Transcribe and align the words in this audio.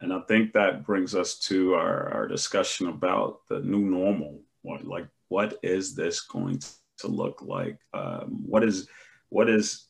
And 0.00 0.12
I 0.12 0.20
think 0.28 0.52
that 0.52 0.84
brings 0.84 1.14
us 1.14 1.38
to 1.40 1.74
our, 1.74 2.08
our 2.12 2.26
discussion 2.26 2.88
about 2.88 3.40
the 3.48 3.60
new 3.60 3.80
normal. 3.80 4.40
What, 4.62 4.84
like, 4.84 5.06
what 5.28 5.58
is 5.62 5.94
this 5.94 6.22
going 6.22 6.60
to 6.98 7.06
look 7.06 7.42
like? 7.42 7.78
Um, 7.92 8.42
what 8.46 8.64
is, 8.64 8.88
what 9.28 9.50
is, 9.50 9.86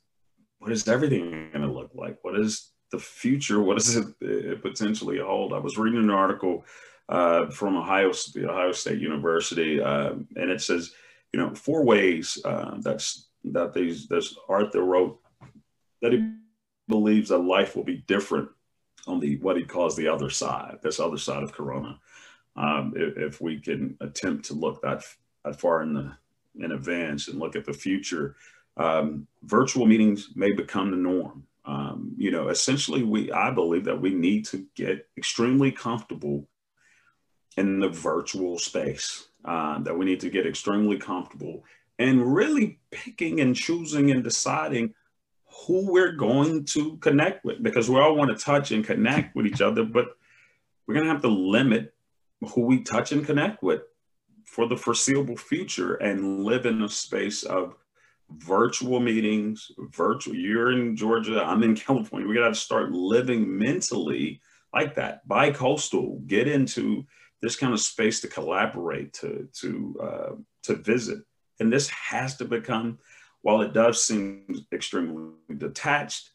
what 0.59 0.73
is 0.73 0.87
everything 0.89 1.51
going 1.53 1.67
to 1.67 1.73
look 1.73 1.93
like? 1.95 2.19
What 2.23 2.39
is 2.39 2.71
the 2.91 2.99
future? 2.99 3.63
What 3.63 3.79
does 3.79 3.97
it, 3.97 4.07
it 4.21 4.63
potentially 4.63 5.19
hold? 5.19 5.53
I 5.53 5.59
was 5.59 5.79
reading 5.79 6.01
an 6.01 6.11
article 6.11 6.65
uh, 7.09 7.51
from 7.51 7.77
Ohio, 7.77 8.13
Ohio 8.39 8.73
State 8.73 9.01
University, 9.01 9.81
uh, 9.81 10.11
and 10.37 10.51
it 10.51 10.61
says, 10.61 10.93
you 11.33 11.41
know, 11.41 11.55
four 11.55 11.85
ways 11.85 12.39
uh, 12.45 12.77
that's 12.81 13.29
that 13.45 13.73
these 13.73 14.07
this 14.07 14.37
Arthur 14.49 14.83
wrote 14.83 15.19
that 16.03 16.13
he 16.13 16.33
believes 16.89 17.29
that 17.31 17.39
life 17.39 17.75
will 17.75 17.85
be 17.85 18.05
different 18.07 18.49
on 19.07 19.21
the 19.21 19.37
what 19.37 19.57
he 19.57 19.65
calls 19.65 19.97
the 19.97 20.09
other 20.09 20.31
side, 20.31 20.79
this 20.83 21.01
other 21.01 21.19
side 21.19 21.43
of 21.43 21.53
Corona. 21.53 21.99
Um, 22.57 22.93
if, 22.97 23.17
if, 23.17 23.41
we 23.41 23.61
can 23.61 23.97
attempt 24.01 24.47
to 24.47 24.55
look 24.55 24.83
that, 24.83 25.05
that 25.45 25.61
far 25.61 25.83
in 25.83 25.95
the 25.95 26.13
in 26.59 26.73
advance 26.73 27.29
and 27.29 27.39
look 27.39 27.57
at 27.57 27.65
the 27.65 27.73
future, 27.73 28.37
um, 28.77 29.27
virtual 29.45 29.87
meetings 29.87 30.31
may 30.35 30.53
become 30.53 30.91
the 30.91 30.97
norm. 30.97 31.45
Um, 31.65 32.15
you 32.17 32.31
know, 32.31 32.49
essentially, 32.49 33.03
we 33.03 33.31
I 33.33 33.51
believe 33.51 33.85
that 33.85 34.01
we 34.01 34.15
need 34.15 34.47
to 34.47 34.67
get 34.75 35.09
extremely 35.17 35.71
comfortable 35.71 36.49
in 37.57 37.79
the 37.79 37.89
virtual 37.89 38.59
space. 38.59 39.29
Uh, 39.43 39.79
that 39.79 39.97
we 39.97 40.05
need 40.05 40.21
to 40.21 40.29
get 40.29 40.47
extremely 40.47 40.99
comfortable 40.99 41.65
and 41.99 42.35
really 42.35 42.79
picking 42.91 43.41
and 43.41 43.57
choosing 43.57 44.11
and 44.11 44.23
deciding 44.23 44.93
who 45.67 45.91
we're 45.91 46.13
going 46.13 46.65
to 46.65 46.97
connect 46.99 47.45
with 47.45 47.63
because 47.63 47.91
we 47.91 47.99
all 47.99 48.17
want 48.17 48.31
to 48.31 48.45
touch 48.45 48.71
and 48.71 48.85
connect 48.85 49.35
with 49.35 49.47
each 49.47 49.61
other, 49.61 49.85
but 49.85 50.07
we're 50.87 50.95
going 50.95 51.07
to 51.07 51.13
have 51.13 51.23
to 51.23 51.29
limit 51.29 51.95
who 52.41 52.63
we 52.63 52.83
touch 52.83 53.13
and 53.13 53.27
connect 53.27 53.63
with 53.63 53.83
for 54.47 54.67
the 54.67 54.77
foreseeable 54.77 55.37
future 55.37 55.95
and 55.97 56.45
live 56.45 56.67
in 56.67 56.83
a 56.83 56.89
space 56.89 57.43
of 57.43 57.75
virtual 58.31 59.01
meetings, 59.01 59.71
virtual. 59.93 60.35
You're 60.35 60.73
in 60.73 60.97
Georgia, 60.97 61.43
I'm 61.45 61.63
in 61.63 61.75
California. 61.87 62.29
We 62.29 62.35
got 62.35 62.49
to 62.49 62.55
start 62.55 62.93
living 62.93 63.59
mentally 63.59 64.41
like 64.73 64.95
that, 64.95 65.27
bi-coastal, 65.27 66.23
get 66.27 66.49
into 66.49 67.05
this 67.43 67.57
kind 67.57 67.73
of 67.73 67.81
space 67.81 68.21
to 68.21 68.29
collaborate, 68.29 69.13
to 69.15 69.49
to 69.61 69.97
uh, 70.03 70.35
to 70.65 70.75
visit, 70.77 71.21
and 71.59 71.73
this 71.73 71.89
has 71.89 72.37
to 72.37 72.45
become 72.45 72.99
while 73.43 73.63
it 73.63 73.73
does 73.73 74.03
seem 74.05 74.65
extremely 74.73 75.33
detached, 75.57 76.31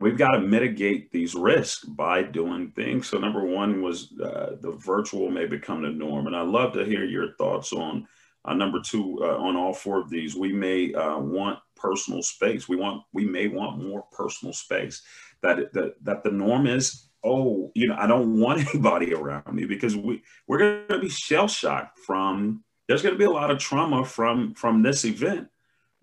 we've 0.00 0.18
got 0.18 0.32
to 0.32 0.40
mitigate 0.40 1.10
these 1.10 1.34
risks 1.34 1.84
by 1.84 2.22
doing 2.22 2.70
things. 2.72 3.08
So 3.08 3.18
number 3.18 3.44
one 3.44 3.82
was 3.82 4.12
uh, 4.20 4.56
the 4.60 4.72
virtual 4.72 5.30
may 5.30 5.46
become 5.46 5.82
the 5.82 5.90
norm. 5.90 6.26
And 6.26 6.36
I'd 6.36 6.48
love 6.48 6.72
to 6.74 6.84
hear 6.84 7.04
your 7.04 7.32
thoughts 7.32 7.72
on 7.72 8.06
uh, 8.44 8.54
number 8.54 8.80
two, 8.80 9.18
uh, 9.22 9.36
on 9.38 9.56
all 9.56 9.72
four 9.72 9.98
of 9.98 10.10
these. 10.10 10.36
We 10.36 10.52
may 10.52 10.92
uh, 10.94 11.18
want 11.18 11.58
personal 11.74 12.22
space. 12.22 12.68
We 12.68 12.76
want, 12.76 13.02
we 13.12 13.24
may 13.24 13.48
want 13.48 13.82
more 13.82 14.04
personal 14.12 14.52
space 14.52 15.02
that, 15.42 15.72
that, 15.72 15.94
that 16.04 16.22
the 16.22 16.30
norm 16.30 16.66
is, 16.66 17.08
oh, 17.24 17.72
you 17.74 17.88
know, 17.88 17.96
I 17.98 18.06
don't 18.06 18.38
want 18.38 18.60
anybody 18.68 19.14
around 19.14 19.52
me 19.52 19.64
because 19.64 19.96
we, 19.96 20.22
we're 20.46 20.58
going 20.58 20.86
to 20.88 20.98
be 20.98 21.08
shell 21.08 21.48
shocked 21.48 21.98
from, 21.98 22.62
there's 22.86 23.02
going 23.02 23.14
to 23.14 23.18
be 23.18 23.24
a 23.24 23.30
lot 23.30 23.50
of 23.50 23.58
trauma 23.58 24.04
from, 24.04 24.54
from 24.54 24.82
this 24.82 25.04
event 25.04 25.48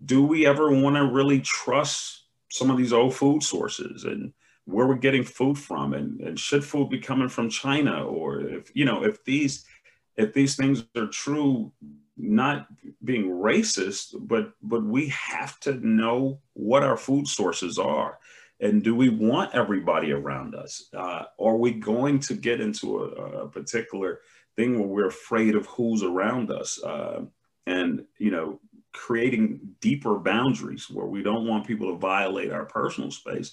do 0.04 0.24
we 0.24 0.46
ever 0.46 0.70
want 0.70 0.96
to 0.96 1.04
really 1.04 1.40
trust 1.40 2.24
some 2.50 2.70
of 2.70 2.76
these 2.76 2.92
old 2.92 3.14
food 3.14 3.42
sources 3.42 4.04
and 4.04 4.32
where 4.66 4.86
we're 4.86 4.94
getting 4.94 5.24
food 5.24 5.58
from? 5.58 5.94
And, 5.94 6.20
and 6.20 6.38
should 6.38 6.64
food 6.64 6.90
be 6.90 6.98
coming 6.98 7.28
from 7.28 7.48
china? 7.48 8.04
Or 8.04 8.40
if 8.40 8.70
you 8.74 8.84
know 8.84 9.04
if 9.04 9.24
these 9.24 9.64
if 10.16 10.32
these 10.32 10.56
things 10.56 10.84
are 10.96 11.06
true 11.06 11.72
not 12.16 12.68
being 13.02 13.28
racist 13.28 14.14
but 14.20 14.52
but 14.62 14.84
we 14.84 15.08
have 15.08 15.58
to 15.60 15.74
know 15.86 16.38
what 16.52 16.82
our 16.82 16.96
food 16.96 17.26
sources 17.26 17.78
are. 17.78 18.18
And 18.60 18.82
do 18.84 18.94
we 18.94 19.08
want 19.08 19.54
everybody 19.54 20.12
around 20.12 20.54
us? 20.54 20.88
Uh, 20.96 21.24
are 21.40 21.56
we 21.56 21.72
going 21.72 22.20
to 22.20 22.34
get 22.34 22.60
into 22.60 23.00
a, 23.00 23.06
a, 23.42 23.48
particular 23.48 24.20
thing 24.54 24.78
where 24.78 24.86
we're 24.86 25.08
afraid 25.08 25.56
of 25.56 25.66
who's 25.66 26.04
around 26.04 26.52
us? 26.52 26.80
Uh, 26.82 27.24
and 27.66 28.04
you 28.18 28.30
know 28.30 28.60
creating 28.94 29.60
deeper 29.80 30.18
boundaries 30.18 30.88
where 30.88 31.06
we 31.06 31.22
don't 31.22 31.46
want 31.46 31.66
people 31.66 31.92
to 31.92 31.98
violate 31.98 32.52
our 32.52 32.64
personal 32.64 33.10
space. 33.10 33.52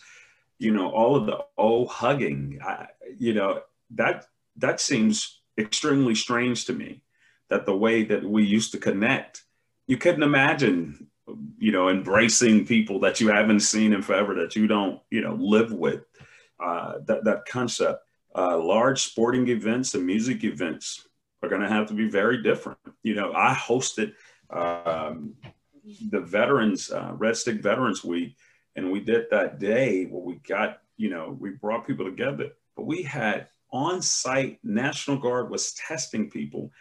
You 0.59 0.71
know 0.71 0.89
all 0.91 1.15
of 1.15 1.25
the 1.25 1.39
oh 1.57 1.87
hugging 1.87 2.59
I, 2.63 2.87
you 3.17 3.33
know 3.33 3.61
that 3.95 4.25
that 4.57 4.79
seems 4.79 5.41
extremely 5.57 6.15
strange 6.15 6.65
to 6.65 6.73
me 6.73 7.01
that 7.49 7.65
the 7.65 7.75
way 7.75 8.03
that 8.05 8.23
we 8.23 8.43
used 8.43 8.71
to 8.71 8.77
connect 8.77 9.43
you 9.87 9.97
couldn't 9.97 10.23
imagine 10.23 11.07
you 11.57 11.71
know 11.71 11.89
embracing 11.89 12.65
people 12.65 12.99
that 12.99 13.19
you 13.19 13.29
haven't 13.29 13.61
seen 13.61 13.93
in 13.93 14.01
forever 14.01 14.35
that 14.35 14.55
you 14.55 14.67
don't 14.67 15.01
you 15.09 15.21
know 15.21 15.33
live 15.33 15.71
with 15.73 16.03
uh, 16.63 16.99
that, 17.05 17.23
that 17.23 17.45
concept. 17.45 18.03
Uh, 18.33 18.57
large 18.57 19.01
sporting 19.01 19.49
events 19.49 19.93
and 19.93 20.05
music 20.05 20.43
events 20.45 21.05
are 21.43 21.49
going 21.49 21.61
to 21.61 21.67
have 21.67 21.87
to 21.87 21.93
be 21.93 22.07
very 22.07 22.41
different. 22.41 22.79
You 23.03 23.15
know 23.15 23.33
i 23.33 23.53
hosted 23.53 24.13
um, 24.51 25.35
the 26.09 26.21
veterans, 26.21 26.91
uh, 26.91 27.13
Red 27.15 27.35
Stick 27.37 27.61
Veterans 27.61 28.03
Week, 28.03 28.35
and 28.75 28.91
we 28.91 28.99
did 28.99 29.25
that 29.31 29.59
day 29.59 30.05
where 30.05 30.21
we 30.21 30.35
got, 30.35 30.79
you 30.97 31.09
know, 31.09 31.35
we 31.39 31.51
brought 31.51 31.87
people 31.87 32.05
together, 32.05 32.51
but 32.75 32.85
we 32.85 33.03
had 33.03 33.47
on-site 33.71 34.59
National 34.63 35.17
Guard 35.17 35.49
was 35.49 35.73
testing 35.73 36.29
people. 36.29 36.71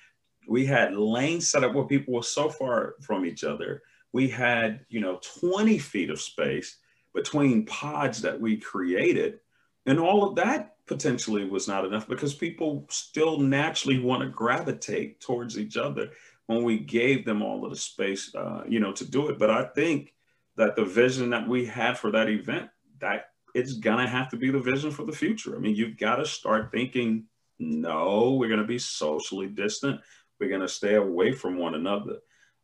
We 0.48 0.66
had 0.66 0.96
lanes 0.96 1.48
set 1.48 1.64
up 1.64 1.74
where 1.74 1.84
people 1.84 2.14
were 2.14 2.22
so 2.22 2.48
far 2.48 2.96
from 3.00 3.24
each 3.24 3.44
other. 3.44 3.82
We 4.12 4.28
had, 4.28 4.84
you 4.88 5.00
know, 5.00 5.20
20 5.40 5.78
feet 5.78 6.10
of 6.10 6.20
space 6.20 6.78
between 7.14 7.66
pods 7.66 8.22
that 8.22 8.40
we 8.40 8.56
created. 8.56 9.40
And 9.86 9.98
all 9.98 10.28
of 10.28 10.36
that 10.36 10.76
potentially 10.86 11.44
was 11.44 11.68
not 11.68 11.84
enough 11.84 12.08
because 12.08 12.34
people 12.34 12.86
still 12.90 13.38
naturally 13.38 14.00
want 14.00 14.22
to 14.22 14.28
gravitate 14.28 15.20
towards 15.20 15.58
each 15.58 15.76
other 15.76 16.10
when 16.50 16.64
we 16.64 16.78
gave 16.78 17.24
them 17.24 17.42
all 17.42 17.64
of 17.64 17.70
the 17.70 17.76
space, 17.76 18.34
uh, 18.34 18.64
you 18.66 18.80
know, 18.80 18.90
to 18.90 19.08
do 19.08 19.28
it. 19.28 19.38
But 19.38 19.50
I 19.50 19.62
think 19.62 20.12
that 20.56 20.74
the 20.74 20.84
vision 20.84 21.30
that 21.30 21.46
we 21.46 21.64
had 21.64 21.96
for 21.96 22.10
that 22.10 22.28
event, 22.28 22.70
that 22.98 23.26
it's 23.54 23.74
gonna 23.74 24.08
have 24.08 24.28
to 24.30 24.36
be 24.36 24.50
the 24.50 24.58
vision 24.58 24.90
for 24.90 25.04
the 25.04 25.12
future. 25.12 25.54
I 25.54 25.60
mean, 25.60 25.76
you've 25.76 25.96
got 25.96 26.16
to 26.16 26.26
start 26.26 26.72
thinking, 26.72 27.26
no, 27.60 28.32
we're 28.32 28.48
gonna 28.48 28.66
be 28.66 28.80
socially 28.80 29.46
distant. 29.46 30.00
We're 30.40 30.50
gonna 30.50 30.66
stay 30.66 30.94
away 30.94 31.30
from 31.30 31.56
one 31.56 31.76
another. 31.76 32.16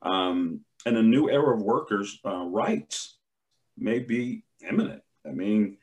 Um, 0.03 0.63
and 0.85 0.97
a 0.97 1.03
new 1.03 1.31
era 1.31 1.55
of 1.55 1.63
workers' 1.63 2.19
uh, 2.25 2.45
rights 2.45 3.19
may 3.79 4.01
be 4.01 4.43
imminent. 4.69 5.03
I 5.25 5.31
mean, 5.31 5.79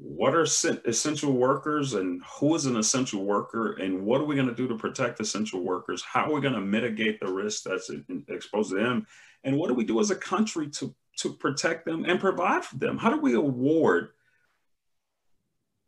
what 0.00 0.32
are 0.32 0.42
essential 0.42 1.32
workers 1.32 1.94
and 1.94 2.22
who 2.38 2.54
is 2.54 2.66
an 2.66 2.76
essential 2.76 3.24
worker 3.24 3.72
and 3.72 4.00
what 4.00 4.20
are 4.20 4.24
we 4.24 4.36
going 4.36 4.46
to 4.46 4.54
do 4.54 4.68
to 4.68 4.76
protect 4.76 5.18
essential 5.18 5.60
workers? 5.64 6.04
How 6.04 6.26
are 6.26 6.34
we 6.34 6.40
going 6.40 6.54
to 6.54 6.60
mitigate 6.60 7.18
the 7.18 7.32
risk 7.32 7.64
that's 7.64 7.90
exposed 8.28 8.70
to 8.70 8.76
them? 8.76 9.06
And 9.42 9.56
what 9.56 9.66
do 9.66 9.74
we 9.74 9.84
do 9.84 9.98
as 9.98 10.10
a 10.10 10.16
country 10.16 10.68
to 10.70 10.94
to 11.18 11.32
protect 11.32 11.84
them 11.84 12.04
and 12.04 12.20
provide 12.20 12.64
for 12.64 12.76
them? 12.76 12.96
How 12.96 13.10
do 13.10 13.20
we 13.20 13.34
award 13.34 14.10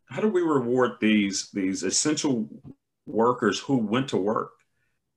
how 0.06 0.20
do 0.20 0.28
we 0.28 0.42
reward 0.42 0.92
these 1.00 1.50
these 1.52 1.84
essential 1.84 2.48
workers 3.06 3.60
who 3.60 3.76
went 3.76 4.08
to 4.08 4.16
work 4.16 4.50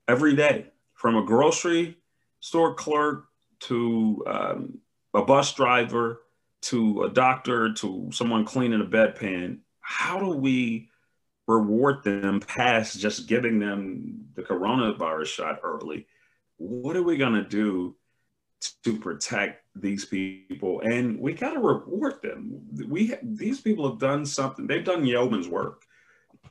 every 0.08 0.36
day? 0.36 0.68
From 0.94 1.16
a 1.16 1.25
grocery 1.25 1.98
store 2.42 2.75
clerk 2.75 3.25
to 3.62 4.24
um, 4.28 4.78
a 5.16 5.24
bus 5.24 5.52
driver 5.54 6.22
to 6.63 7.03
a 7.03 7.09
doctor 7.09 7.74
to 7.74 8.09
someone 8.12 8.46
cleaning 8.46 8.81
a 8.81 8.85
bedpan, 8.85 9.59
how 9.81 10.19
do 10.19 10.29
we 10.29 10.90
reward 11.47 12.03
them 12.03 12.40
past 12.40 13.00
just 13.00 13.27
giving 13.27 13.60
them 13.60 14.25
the 14.36 14.42
coronavirus 14.42 15.27
shot 15.27 15.60
early? 15.63 16.07
What 16.57 16.95
are 16.95 17.04
we 17.04 17.18
going 17.18 17.33
to 17.33 17.44
do 17.44 17.95
to 18.83 18.98
protect 18.98 19.63
these 19.75 20.06
people? 20.06 20.80
And 20.81 21.19
we 21.19 21.33
got 21.33 21.54
to 21.54 21.60
reward 21.60 22.21
them. 22.21 22.62
We 22.88 23.13
these 23.21 23.60
people 23.60 23.89
have 23.89 24.00
done 24.00 24.25
something. 24.25 24.65
They've 24.65 24.86
done 24.86 25.06
yeoman's 25.06 25.50
work, 25.50 25.83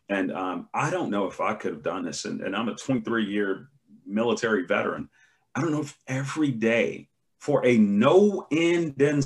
and 0.09 0.31
um, 0.31 0.69
I 0.75 0.91
don't 0.91 1.11
know 1.11 1.27
if 1.27 1.41
I 1.41 1.55
could 1.55 1.73
have 1.73 1.83
done 1.83 2.05
this. 2.05 2.27
And, 2.27 2.43
and 2.43 2.55
I'm 2.55 2.69
a 2.69 2.75
23 2.75 3.25
year 3.25 3.69
military 4.07 4.67
veteran. 4.67 5.09
I 5.55 5.63
don't 5.63 5.73
know 5.73 5.81
if 5.81 5.97
every 6.07 6.51
day 6.51 7.09
for 7.39 7.65
a 7.67 7.77
no 7.77 8.47
end 8.53 9.01
in 9.01 9.23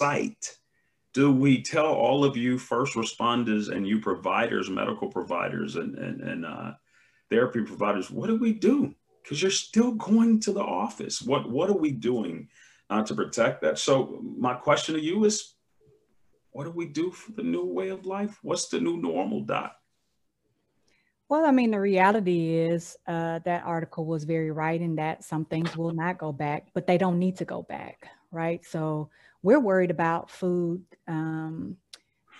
site 0.00 0.58
do 1.14 1.32
we 1.32 1.62
tell 1.62 1.86
all 1.86 2.24
of 2.24 2.36
you 2.36 2.58
first 2.58 2.94
responders 2.94 3.74
and 3.74 3.86
you 3.86 4.00
providers, 4.00 4.68
medical 4.68 5.08
providers 5.08 5.76
and, 5.76 5.96
and, 5.96 6.20
and 6.20 6.44
uh, 6.44 6.72
therapy 7.30 7.62
providers, 7.62 8.10
what 8.10 8.26
do 8.26 8.36
we 8.36 8.52
do? 8.52 8.92
Because 9.22 9.40
you're 9.40 9.50
still 9.50 9.92
going 9.92 10.40
to 10.40 10.52
the 10.52 10.62
office. 10.62 11.22
What, 11.22 11.48
what 11.48 11.70
are 11.70 11.78
we 11.78 11.92
doing 11.92 12.48
uh, 12.90 13.04
to 13.04 13.14
protect 13.14 13.62
that? 13.62 13.78
So 13.78 14.20
my 14.36 14.54
question 14.54 14.96
to 14.96 15.00
you 15.00 15.24
is, 15.24 15.54
what 16.50 16.64
do 16.64 16.70
we 16.72 16.86
do 16.86 17.12
for 17.12 17.32
the 17.32 17.42
new 17.42 17.64
way 17.64 17.88
of 17.88 18.04
life? 18.04 18.38
What's 18.42 18.68
the 18.68 18.80
new 18.80 18.96
normal, 18.96 19.42
Doc? 19.42 19.76
Well, 21.28 21.46
I 21.46 21.52
mean, 21.52 21.70
the 21.70 21.80
reality 21.80 22.56
is 22.56 22.96
uh, 23.06 23.38
that 23.44 23.64
article 23.64 24.04
was 24.04 24.24
very 24.24 24.50
right 24.50 24.80
in 24.80 24.96
that 24.96 25.24
some 25.24 25.44
things 25.44 25.76
will 25.76 25.92
not 25.92 26.18
go 26.18 26.32
back, 26.32 26.68
but 26.74 26.86
they 26.86 26.98
don't 26.98 27.18
need 27.18 27.36
to 27.36 27.44
go 27.44 27.62
back, 27.62 28.08
right? 28.30 28.64
So 28.64 29.10
we're 29.44 29.60
worried 29.60 29.90
about 29.90 30.30
food 30.30 30.82
um, 31.06 31.76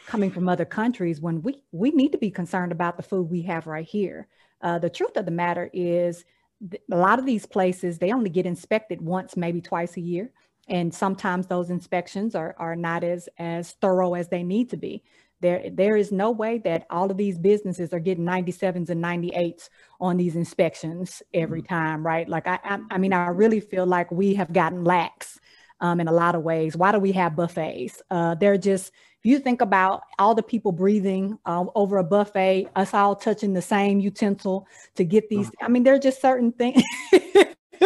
coming 0.06 0.30
from 0.30 0.48
other 0.48 0.64
countries 0.64 1.20
when 1.20 1.42
we, 1.42 1.62
we 1.70 1.90
need 1.90 2.12
to 2.12 2.18
be 2.18 2.30
concerned 2.30 2.72
about 2.72 2.96
the 2.96 3.02
food 3.02 3.30
we 3.30 3.42
have 3.42 3.66
right 3.66 3.86
here. 3.86 4.26
Uh, 4.62 4.78
the 4.78 4.88
truth 4.88 5.16
of 5.18 5.26
the 5.26 5.30
matter 5.30 5.70
is, 5.74 6.24
th- 6.70 6.82
a 6.90 6.96
lot 6.96 7.18
of 7.18 7.26
these 7.26 7.44
places, 7.44 7.98
they 7.98 8.10
only 8.10 8.30
get 8.30 8.46
inspected 8.46 9.02
once, 9.02 9.36
maybe 9.36 9.60
twice 9.60 9.98
a 9.98 10.00
year. 10.00 10.32
And 10.66 10.94
sometimes 10.94 11.46
those 11.46 11.68
inspections 11.68 12.34
are, 12.34 12.56
are 12.58 12.74
not 12.74 13.04
as, 13.04 13.28
as 13.36 13.72
thorough 13.82 14.14
as 14.14 14.28
they 14.28 14.42
need 14.42 14.70
to 14.70 14.78
be. 14.78 15.04
There, 15.42 15.68
there 15.70 15.98
is 15.98 16.10
no 16.10 16.30
way 16.30 16.56
that 16.64 16.86
all 16.88 17.10
of 17.10 17.18
these 17.18 17.38
businesses 17.38 17.92
are 17.92 18.00
getting 18.00 18.24
97s 18.24 18.88
and 18.88 19.04
98s 19.04 19.68
on 20.00 20.16
these 20.16 20.36
inspections 20.36 21.22
every 21.34 21.60
mm-hmm. 21.60 21.74
time, 21.74 22.06
right? 22.06 22.26
Like, 22.26 22.46
I, 22.46 22.58
I, 22.64 22.78
I 22.92 22.96
mean, 22.96 23.12
I 23.12 23.26
really 23.26 23.60
feel 23.60 23.84
like 23.84 24.10
we 24.10 24.32
have 24.36 24.54
gotten 24.54 24.84
lax 24.84 25.38
um, 25.84 26.00
in 26.00 26.08
a 26.08 26.12
lot 26.12 26.34
of 26.34 26.42
ways. 26.42 26.76
Why 26.78 26.92
do 26.92 26.98
we 26.98 27.12
have 27.12 27.36
buffets? 27.36 28.00
Uh, 28.10 28.34
they're 28.36 28.56
just, 28.56 28.88
if 28.88 29.31
you 29.31 29.38
think 29.38 29.60
about 29.60 30.02
all 30.19 30.34
the 30.34 30.42
people 30.42 30.72
breathing 30.72 31.38
uh, 31.44 31.66
over 31.75 31.98
a 31.98 32.04
buffet, 32.04 32.69
us 32.75 32.94
all 32.94 33.14
touching 33.14 33.52
the 33.52 33.60
same 33.60 34.00
utensil 34.00 34.66
to 34.94 35.04
get 35.04 35.28
these, 35.28 35.50
I 35.60 35.69
mean, 35.69 35.82
there 35.82 35.94
are 35.94 35.98
just 35.98 36.22
certain 36.22 36.52
things. 36.52 36.82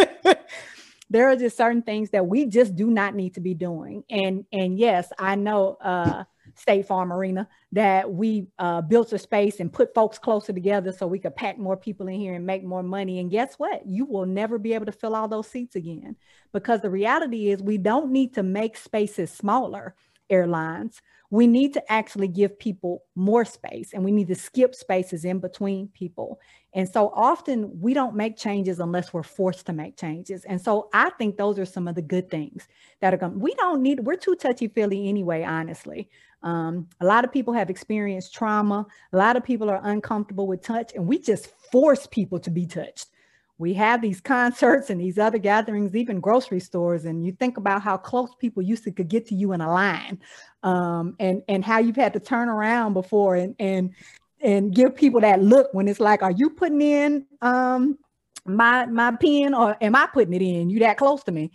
there 1.10 1.28
are 1.28 1.34
just 1.34 1.56
certain 1.56 1.82
things 1.82 2.10
that 2.10 2.24
we 2.24 2.46
just 2.46 2.76
do 2.76 2.88
not 2.88 3.16
need 3.16 3.34
to 3.34 3.40
be 3.40 3.54
doing. 3.54 4.04
And 4.08 4.44
and 4.52 4.78
yes, 4.78 5.10
I 5.18 5.34
know 5.34 5.76
uh, 5.80 6.22
State 6.58 6.86
Farm 6.86 7.12
Arena 7.12 7.48
that 7.72 8.10
we 8.10 8.48
uh, 8.58 8.80
built 8.80 9.12
a 9.12 9.18
space 9.18 9.60
and 9.60 9.72
put 9.72 9.94
folks 9.94 10.18
closer 10.18 10.52
together 10.52 10.92
so 10.92 11.06
we 11.06 11.18
could 11.18 11.36
pack 11.36 11.58
more 11.58 11.76
people 11.76 12.08
in 12.08 12.18
here 12.18 12.34
and 12.34 12.44
make 12.46 12.64
more 12.64 12.82
money. 12.82 13.20
And 13.20 13.30
guess 13.30 13.54
what? 13.54 13.86
You 13.86 14.04
will 14.04 14.26
never 14.26 14.58
be 14.58 14.74
able 14.74 14.86
to 14.86 14.92
fill 14.92 15.14
all 15.14 15.28
those 15.28 15.48
seats 15.48 15.76
again 15.76 16.16
because 16.52 16.80
the 16.80 16.90
reality 16.90 17.50
is 17.50 17.62
we 17.62 17.78
don't 17.78 18.10
need 18.10 18.34
to 18.34 18.42
make 18.42 18.76
spaces 18.76 19.30
smaller. 19.30 19.94
Airlines, 20.30 21.00
we 21.30 21.46
need 21.46 21.74
to 21.74 21.92
actually 21.92 22.28
give 22.28 22.58
people 22.58 23.04
more 23.14 23.44
space 23.44 23.92
and 23.92 24.04
we 24.04 24.12
need 24.12 24.28
to 24.28 24.34
skip 24.34 24.74
spaces 24.74 25.24
in 25.24 25.38
between 25.38 25.88
people. 25.88 26.40
And 26.74 26.88
so 26.88 27.10
often 27.14 27.80
we 27.80 27.92
don't 27.92 28.14
make 28.14 28.36
changes 28.36 28.78
unless 28.78 29.12
we're 29.12 29.22
forced 29.22 29.66
to 29.66 29.72
make 29.72 29.96
changes. 29.96 30.44
And 30.44 30.60
so 30.60 30.88
I 30.92 31.10
think 31.10 31.36
those 31.36 31.58
are 31.58 31.64
some 31.64 31.88
of 31.88 31.94
the 31.94 32.02
good 32.02 32.30
things 32.30 32.68
that 33.00 33.12
are 33.12 33.16
going. 33.16 33.40
We 33.40 33.54
don't 33.54 33.82
need. 33.82 34.00
We're 34.00 34.16
too 34.16 34.36
touchy 34.36 34.68
feely 34.68 35.08
anyway. 35.08 35.44
Honestly, 35.44 36.08
um, 36.42 36.88
a 37.00 37.06
lot 37.06 37.24
of 37.24 37.32
people 37.32 37.52
have 37.54 37.70
experienced 37.70 38.34
trauma. 38.34 38.86
A 39.12 39.16
lot 39.16 39.36
of 39.36 39.44
people 39.44 39.68
are 39.70 39.80
uncomfortable 39.82 40.46
with 40.46 40.62
touch, 40.62 40.92
and 40.94 41.06
we 41.06 41.18
just 41.18 41.48
force 41.72 42.06
people 42.06 42.38
to 42.40 42.50
be 42.50 42.66
touched 42.66 43.08
we 43.58 43.74
have 43.74 44.00
these 44.00 44.20
concerts 44.20 44.88
and 44.88 45.00
these 45.00 45.18
other 45.18 45.38
gatherings, 45.38 45.94
even 45.94 46.20
grocery 46.20 46.60
stores, 46.60 47.04
and 47.04 47.26
you 47.26 47.32
think 47.32 47.56
about 47.56 47.82
how 47.82 47.96
close 47.96 48.30
people 48.36 48.62
used 48.62 48.84
to 48.84 48.92
could 48.92 49.08
get 49.08 49.26
to 49.26 49.34
you 49.34 49.52
in 49.52 49.60
a 49.60 49.70
line, 49.70 50.20
um, 50.62 51.16
and 51.18 51.42
and 51.48 51.64
how 51.64 51.78
you've 51.78 51.96
had 51.96 52.12
to 52.12 52.20
turn 52.20 52.48
around 52.48 52.94
before 52.94 53.34
and 53.34 53.56
and 53.58 53.94
and 54.40 54.72
give 54.72 54.94
people 54.94 55.20
that 55.20 55.42
look 55.42 55.74
when 55.74 55.88
it's 55.88 55.98
like, 55.98 56.22
are 56.22 56.30
you 56.30 56.50
putting 56.50 56.80
in 56.80 57.26
um, 57.42 57.98
my 58.46 58.86
my 58.86 59.10
pen 59.16 59.54
or 59.54 59.76
am 59.80 59.96
I 59.96 60.06
putting 60.06 60.34
it 60.34 60.42
in? 60.42 60.70
You 60.70 60.78
that 60.80 60.96
close 60.96 61.24
to 61.24 61.32
me? 61.32 61.50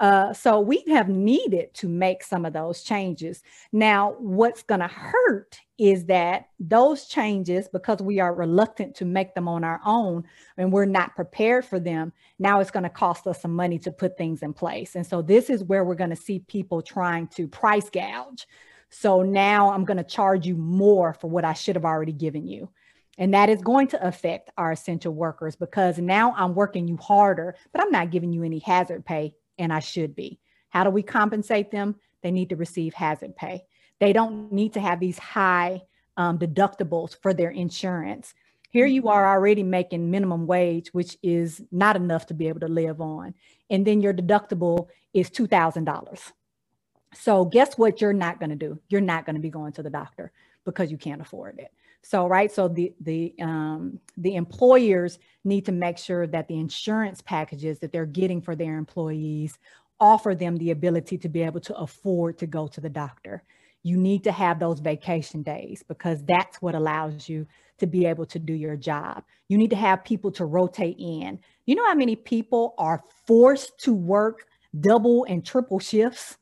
Uh, 0.00 0.32
so 0.32 0.60
we 0.60 0.84
have 0.86 1.08
needed 1.08 1.74
to 1.74 1.88
make 1.88 2.22
some 2.22 2.44
of 2.44 2.52
those 2.52 2.82
changes. 2.82 3.42
Now, 3.72 4.14
what's 4.18 4.62
going 4.62 4.80
to 4.80 4.88
hurt 4.88 5.58
is 5.76 6.04
that 6.06 6.48
those 6.60 7.06
changes, 7.06 7.68
because 7.72 8.00
we 8.00 8.20
are 8.20 8.34
reluctant 8.34 8.94
to 8.96 9.04
make 9.04 9.34
them 9.34 9.48
on 9.48 9.64
our 9.64 9.80
own 9.84 10.24
and 10.56 10.72
we're 10.72 10.84
not 10.84 11.16
prepared 11.16 11.64
for 11.64 11.80
them, 11.80 12.12
now 12.38 12.60
it's 12.60 12.70
going 12.70 12.84
to 12.84 12.88
cost 12.90 13.26
us 13.26 13.42
some 13.42 13.54
money 13.54 13.78
to 13.80 13.90
put 13.90 14.16
things 14.16 14.42
in 14.42 14.52
place. 14.52 14.94
And 14.94 15.06
so 15.06 15.20
this 15.20 15.50
is 15.50 15.64
where 15.64 15.84
we're 15.84 15.94
going 15.94 16.10
to 16.10 16.16
see 16.16 16.40
people 16.40 16.80
trying 16.80 17.26
to 17.28 17.48
price 17.48 17.90
gouge. 17.90 18.46
So 18.90 19.22
now 19.22 19.72
I'm 19.72 19.84
going 19.84 19.98
to 19.98 20.04
charge 20.04 20.46
you 20.46 20.56
more 20.56 21.12
for 21.12 21.28
what 21.28 21.44
I 21.44 21.54
should 21.54 21.76
have 21.76 21.84
already 21.84 22.12
given 22.12 22.46
you. 22.46 22.70
And 23.18 23.34
that 23.34 23.48
is 23.50 23.60
going 23.60 23.88
to 23.88 24.06
affect 24.06 24.50
our 24.56 24.70
essential 24.70 25.12
workers 25.12 25.56
because 25.56 25.98
now 25.98 26.34
I'm 26.36 26.54
working 26.54 26.86
you 26.86 26.96
harder, 26.96 27.56
but 27.72 27.82
I'm 27.82 27.90
not 27.90 28.12
giving 28.12 28.32
you 28.32 28.44
any 28.44 28.60
hazard 28.60 29.04
pay 29.04 29.34
and 29.58 29.72
I 29.72 29.80
should 29.80 30.14
be. 30.14 30.38
How 30.68 30.84
do 30.84 30.90
we 30.90 31.02
compensate 31.02 31.70
them? 31.70 31.96
They 32.22 32.30
need 32.30 32.50
to 32.50 32.56
receive 32.56 32.94
hazard 32.94 33.36
pay. 33.36 33.64
They 34.00 34.12
don't 34.12 34.52
need 34.52 34.74
to 34.74 34.80
have 34.80 35.00
these 35.00 35.18
high 35.18 35.82
um, 36.16 36.38
deductibles 36.38 37.16
for 37.20 37.32
their 37.32 37.50
insurance. 37.50 38.34
Here 38.70 38.86
you 38.86 39.08
are 39.08 39.26
already 39.26 39.62
making 39.62 40.10
minimum 40.10 40.46
wage, 40.46 40.88
which 40.88 41.16
is 41.22 41.62
not 41.72 41.96
enough 41.96 42.26
to 42.26 42.34
be 42.34 42.48
able 42.48 42.60
to 42.60 42.68
live 42.68 43.00
on. 43.00 43.34
And 43.70 43.86
then 43.86 44.00
your 44.00 44.12
deductible 44.12 44.88
is 45.14 45.30
$2,000. 45.30 46.32
So, 47.14 47.46
guess 47.46 47.78
what 47.78 48.02
you're 48.02 48.12
not 48.12 48.38
going 48.38 48.50
to 48.50 48.56
do? 48.56 48.78
You're 48.88 49.00
not 49.00 49.24
going 49.24 49.36
to 49.36 49.40
be 49.40 49.48
going 49.48 49.72
to 49.72 49.82
the 49.82 49.88
doctor 49.88 50.30
because 50.66 50.90
you 50.90 50.98
can't 50.98 51.22
afford 51.22 51.58
it. 51.58 51.72
So, 52.02 52.26
right. 52.26 52.50
So 52.50 52.68
the 52.68 52.94
the 53.00 53.34
um, 53.40 53.98
the 54.16 54.36
employers 54.36 55.18
need 55.44 55.66
to 55.66 55.72
make 55.72 55.98
sure 55.98 56.26
that 56.26 56.48
the 56.48 56.58
insurance 56.58 57.20
packages 57.20 57.78
that 57.80 57.92
they're 57.92 58.06
getting 58.06 58.40
for 58.40 58.54
their 58.56 58.78
employees 58.78 59.58
offer 60.00 60.34
them 60.34 60.56
the 60.56 60.70
ability 60.70 61.18
to 61.18 61.28
be 61.28 61.42
able 61.42 61.60
to 61.60 61.76
afford 61.76 62.38
to 62.38 62.46
go 62.46 62.68
to 62.68 62.80
the 62.80 62.88
doctor. 62.88 63.42
You 63.82 63.96
need 63.96 64.24
to 64.24 64.32
have 64.32 64.58
those 64.58 64.80
vacation 64.80 65.42
days 65.42 65.82
because 65.86 66.22
that's 66.24 66.62
what 66.62 66.74
allows 66.74 67.28
you 67.28 67.46
to 67.78 67.86
be 67.86 68.06
able 68.06 68.26
to 68.26 68.38
do 68.38 68.52
your 68.52 68.76
job. 68.76 69.24
You 69.48 69.58
need 69.58 69.70
to 69.70 69.76
have 69.76 70.04
people 70.04 70.30
to 70.32 70.44
rotate 70.44 70.96
in. 70.98 71.40
You 71.66 71.74
know 71.74 71.86
how 71.86 71.94
many 71.94 72.16
people 72.16 72.74
are 72.78 73.02
forced 73.26 73.78
to 73.80 73.92
work 73.92 74.46
double 74.80 75.24
and 75.24 75.44
triple 75.44 75.78
shifts? 75.78 76.36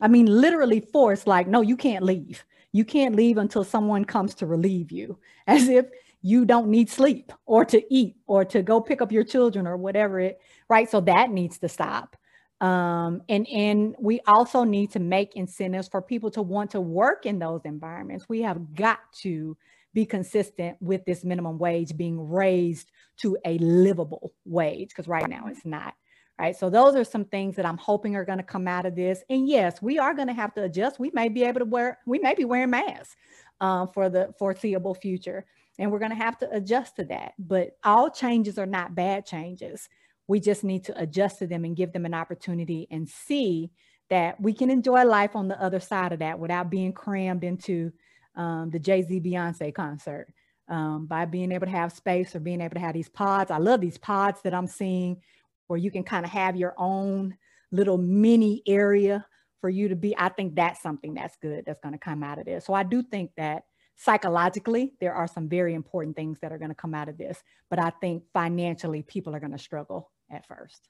I 0.00 0.08
mean, 0.08 0.26
literally 0.26 0.80
forced, 0.80 1.26
like, 1.26 1.46
no, 1.46 1.60
you 1.60 1.76
can't 1.76 2.04
leave 2.04 2.44
you 2.72 2.84
can't 2.84 3.14
leave 3.14 3.38
until 3.38 3.64
someone 3.64 4.04
comes 4.04 4.34
to 4.36 4.46
relieve 4.46 4.90
you, 4.90 5.18
as 5.46 5.68
if 5.68 5.86
you 6.22 6.44
don't 6.44 6.68
need 6.68 6.88
sleep 6.88 7.32
or 7.46 7.64
to 7.64 7.82
eat 7.94 8.16
or 8.26 8.44
to 8.44 8.62
go 8.62 8.80
pick 8.80 9.02
up 9.02 9.12
your 9.12 9.24
children 9.24 9.66
or 9.66 9.76
whatever 9.76 10.20
it, 10.20 10.40
right? 10.68 10.88
So 10.88 11.00
that 11.02 11.30
needs 11.30 11.58
to 11.58 11.68
stop. 11.68 12.16
Um, 12.60 13.22
and 13.28 13.46
and 13.48 13.96
we 13.98 14.20
also 14.26 14.62
need 14.62 14.92
to 14.92 15.00
make 15.00 15.34
incentives 15.34 15.88
for 15.88 16.00
people 16.00 16.30
to 16.30 16.42
want 16.42 16.70
to 16.70 16.80
work 16.80 17.26
in 17.26 17.40
those 17.40 17.62
environments. 17.64 18.28
We 18.28 18.42
have 18.42 18.74
got 18.74 19.00
to 19.22 19.56
be 19.94 20.06
consistent 20.06 20.76
with 20.80 21.04
this 21.04 21.24
minimum 21.24 21.58
wage 21.58 21.96
being 21.96 22.30
raised 22.30 22.92
to 23.18 23.36
a 23.44 23.58
livable 23.58 24.32
wage 24.44 24.90
because 24.90 25.08
right 25.08 25.28
now 25.28 25.46
it's 25.48 25.66
not 25.66 25.94
right? 26.38 26.56
So 26.56 26.70
those 26.70 26.94
are 26.94 27.04
some 27.04 27.24
things 27.26 27.56
that 27.56 27.66
I'm 27.66 27.76
hoping 27.76 28.16
are 28.16 28.24
going 28.24 28.38
to 28.38 28.44
come 28.44 28.66
out 28.66 28.86
of 28.86 28.96
this. 28.96 29.22
And 29.30 29.48
yes, 29.48 29.80
we 29.80 29.98
are 29.98 30.14
going 30.14 30.28
to 30.28 30.34
have 30.34 30.54
to 30.54 30.64
adjust. 30.64 30.98
We 30.98 31.10
may 31.14 31.28
be 31.28 31.44
able 31.44 31.60
to 31.60 31.66
wear, 31.66 31.98
we 32.06 32.18
may 32.18 32.34
be 32.34 32.44
wearing 32.44 32.70
masks 32.70 33.16
um, 33.60 33.88
for 33.88 34.08
the 34.08 34.34
foreseeable 34.38 34.94
future. 34.94 35.44
And 35.78 35.90
we're 35.90 35.98
going 35.98 36.10
to 36.10 36.16
have 36.16 36.38
to 36.38 36.50
adjust 36.50 36.96
to 36.96 37.04
that. 37.06 37.34
But 37.38 37.76
all 37.84 38.10
changes 38.10 38.58
are 38.58 38.66
not 38.66 38.94
bad 38.94 39.24
changes. 39.24 39.88
We 40.26 40.40
just 40.40 40.64
need 40.64 40.84
to 40.84 41.00
adjust 41.00 41.38
to 41.40 41.46
them 41.46 41.64
and 41.64 41.76
give 41.76 41.92
them 41.92 42.06
an 42.06 42.14
opportunity 42.14 42.86
and 42.90 43.08
see 43.08 43.70
that 44.10 44.40
we 44.40 44.52
can 44.52 44.70
enjoy 44.70 45.04
life 45.04 45.34
on 45.34 45.48
the 45.48 45.60
other 45.62 45.80
side 45.80 46.12
of 46.12 46.18
that 46.18 46.38
without 46.38 46.70
being 46.70 46.92
crammed 46.92 47.44
into 47.44 47.92
um, 48.36 48.70
the 48.70 48.78
Jay 48.78 49.02
Z 49.02 49.20
Beyonce 49.20 49.74
concert. 49.74 50.28
Um, 50.68 51.06
by 51.06 51.26
being 51.26 51.52
able 51.52 51.66
to 51.66 51.72
have 51.72 51.92
space 51.92 52.34
or 52.34 52.40
being 52.40 52.62
able 52.62 52.74
to 52.74 52.80
have 52.80 52.94
these 52.94 53.08
pods. 53.08 53.50
I 53.50 53.58
love 53.58 53.80
these 53.80 53.98
pods 53.98 54.40
that 54.42 54.54
I'm 54.54 54.68
seeing 54.68 55.20
where 55.66 55.78
you 55.78 55.90
can 55.90 56.04
kind 56.04 56.24
of 56.24 56.30
have 56.32 56.56
your 56.56 56.74
own 56.76 57.36
little 57.70 57.98
mini 57.98 58.62
area 58.66 59.26
for 59.60 59.70
you 59.70 59.88
to 59.88 59.96
be. 59.96 60.14
I 60.18 60.28
think 60.28 60.54
that's 60.54 60.82
something 60.82 61.14
that's 61.14 61.36
good 61.40 61.64
that's 61.66 61.80
going 61.80 61.94
to 61.94 61.98
come 61.98 62.22
out 62.22 62.38
of 62.38 62.44
this. 62.44 62.66
So 62.66 62.74
I 62.74 62.82
do 62.82 63.02
think 63.02 63.30
that 63.36 63.64
psychologically, 63.96 64.92
there 65.00 65.14
are 65.14 65.26
some 65.26 65.48
very 65.48 65.74
important 65.74 66.16
things 66.16 66.38
that 66.40 66.52
are 66.52 66.58
going 66.58 66.70
to 66.70 66.74
come 66.74 66.94
out 66.94 67.08
of 67.08 67.16
this. 67.16 67.42
But 67.70 67.78
I 67.78 67.90
think 67.90 68.24
financially, 68.32 69.02
people 69.02 69.34
are 69.34 69.40
going 69.40 69.52
to 69.52 69.58
struggle 69.58 70.10
at 70.30 70.46
first. 70.46 70.88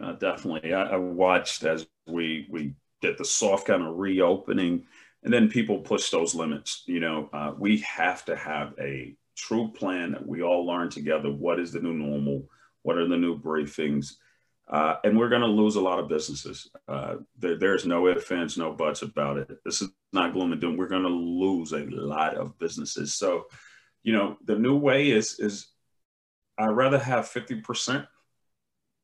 Uh, 0.00 0.12
definitely. 0.12 0.72
I, 0.72 0.82
I, 0.82 0.96
watched 0.96 1.62
as 1.64 1.86
we 2.06 2.46
we 2.50 2.74
did 3.00 3.16
the 3.16 3.24
soft 3.24 3.68
kind 3.68 3.82
of 3.82 3.96
reopening, 3.96 4.86
and 5.22 5.32
then 5.32 5.48
people 5.48 5.78
push 5.78 6.10
those 6.10 6.34
limits. 6.34 6.82
You 6.86 7.00
know, 7.00 7.30
uh, 7.32 7.52
we 7.56 7.78
have 7.80 8.24
to 8.24 8.34
have 8.34 8.74
a 8.80 9.14
true 9.36 9.70
plan 9.72 10.12
that 10.12 10.26
we 10.26 10.42
all 10.42 10.66
learn 10.66 10.90
together. 10.90 11.30
What 11.30 11.60
is 11.60 11.72
the 11.72 11.80
new 11.80 11.94
normal? 11.94 12.48
What 12.84 12.98
are 12.98 13.08
the 13.08 13.16
new 13.16 13.36
briefings? 13.36 14.12
Uh, 14.68 14.96
and 15.04 15.18
we're 15.18 15.28
going 15.28 15.42
to 15.42 15.46
lose 15.46 15.76
a 15.76 15.80
lot 15.80 15.98
of 15.98 16.08
businesses. 16.08 16.70
Uh, 16.88 17.16
there, 17.38 17.58
there's 17.58 17.84
no 17.84 18.08
ifs, 18.08 18.30
ands, 18.30 18.56
no 18.56 18.72
buts 18.72 19.02
about 19.02 19.36
it. 19.36 19.50
This 19.64 19.82
is 19.82 19.88
not 20.12 20.32
gloom 20.32 20.52
and 20.52 20.60
doom. 20.60 20.76
We're 20.76 20.88
going 20.88 21.02
to 21.02 21.08
lose 21.08 21.72
a 21.72 21.84
lot 21.84 22.36
of 22.36 22.58
businesses. 22.58 23.14
So, 23.14 23.46
you 24.02 24.12
know, 24.12 24.38
the 24.44 24.54
new 24.54 24.76
way 24.76 25.10
is 25.10 25.38
is 25.38 25.68
I'd 26.56 26.68
rather 26.68 26.98
have 26.98 27.24
50% 27.24 28.06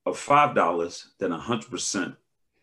of 0.07 0.19
five 0.19 0.55
dollars 0.55 1.13
than 1.19 1.31
hundred 1.33 1.71
percent 1.71 2.15